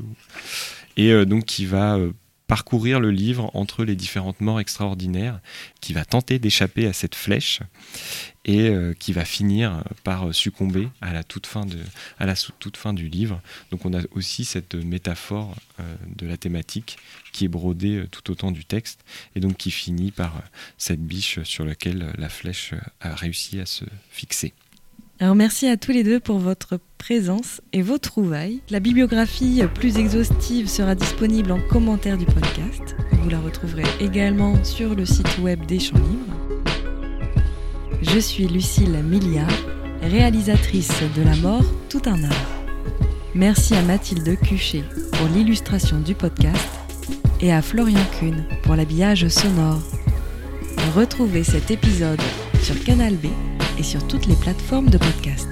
[0.97, 1.99] et donc qui va
[2.47, 5.41] parcourir le livre entre les différentes morts extraordinaires,
[5.81, 7.61] qui va tenter d'échapper à cette flèche
[8.45, 11.79] et euh, qui va finir par succomber à la toute fin, de,
[12.21, 13.41] la toute fin du livre.
[13.71, 16.99] Donc on a aussi cette métaphore euh, de la thématique
[17.33, 19.01] qui est brodée euh, tout autant du texte
[19.35, 20.43] et donc qui finit par
[20.77, 24.53] cette biche sur laquelle la flèche a réussi à se fixer.
[25.33, 28.61] Merci à tous les deux pour votre présence et vos trouvailles.
[28.71, 32.97] La bibliographie plus exhaustive sera disponible en commentaire du podcast.
[33.13, 36.63] Vous la retrouverez également sur le site web des Champs Libres.
[38.03, 39.49] Je suis Lucille Milliard,
[40.03, 42.51] réalisatrice de La mort, tout un art.
[43.35, 46.69] Merci à Mathilde Cuchet pour l'illustration du podcast
[47.41, 49.83] et à Florian Kuhn pour l'habillage sonore.
[50.95, 52.21] Retrouvez cet épisode
[52.63, 53.27] sur Canal B
[53.79, 55.49] et sur toutes les plateformes de podcast.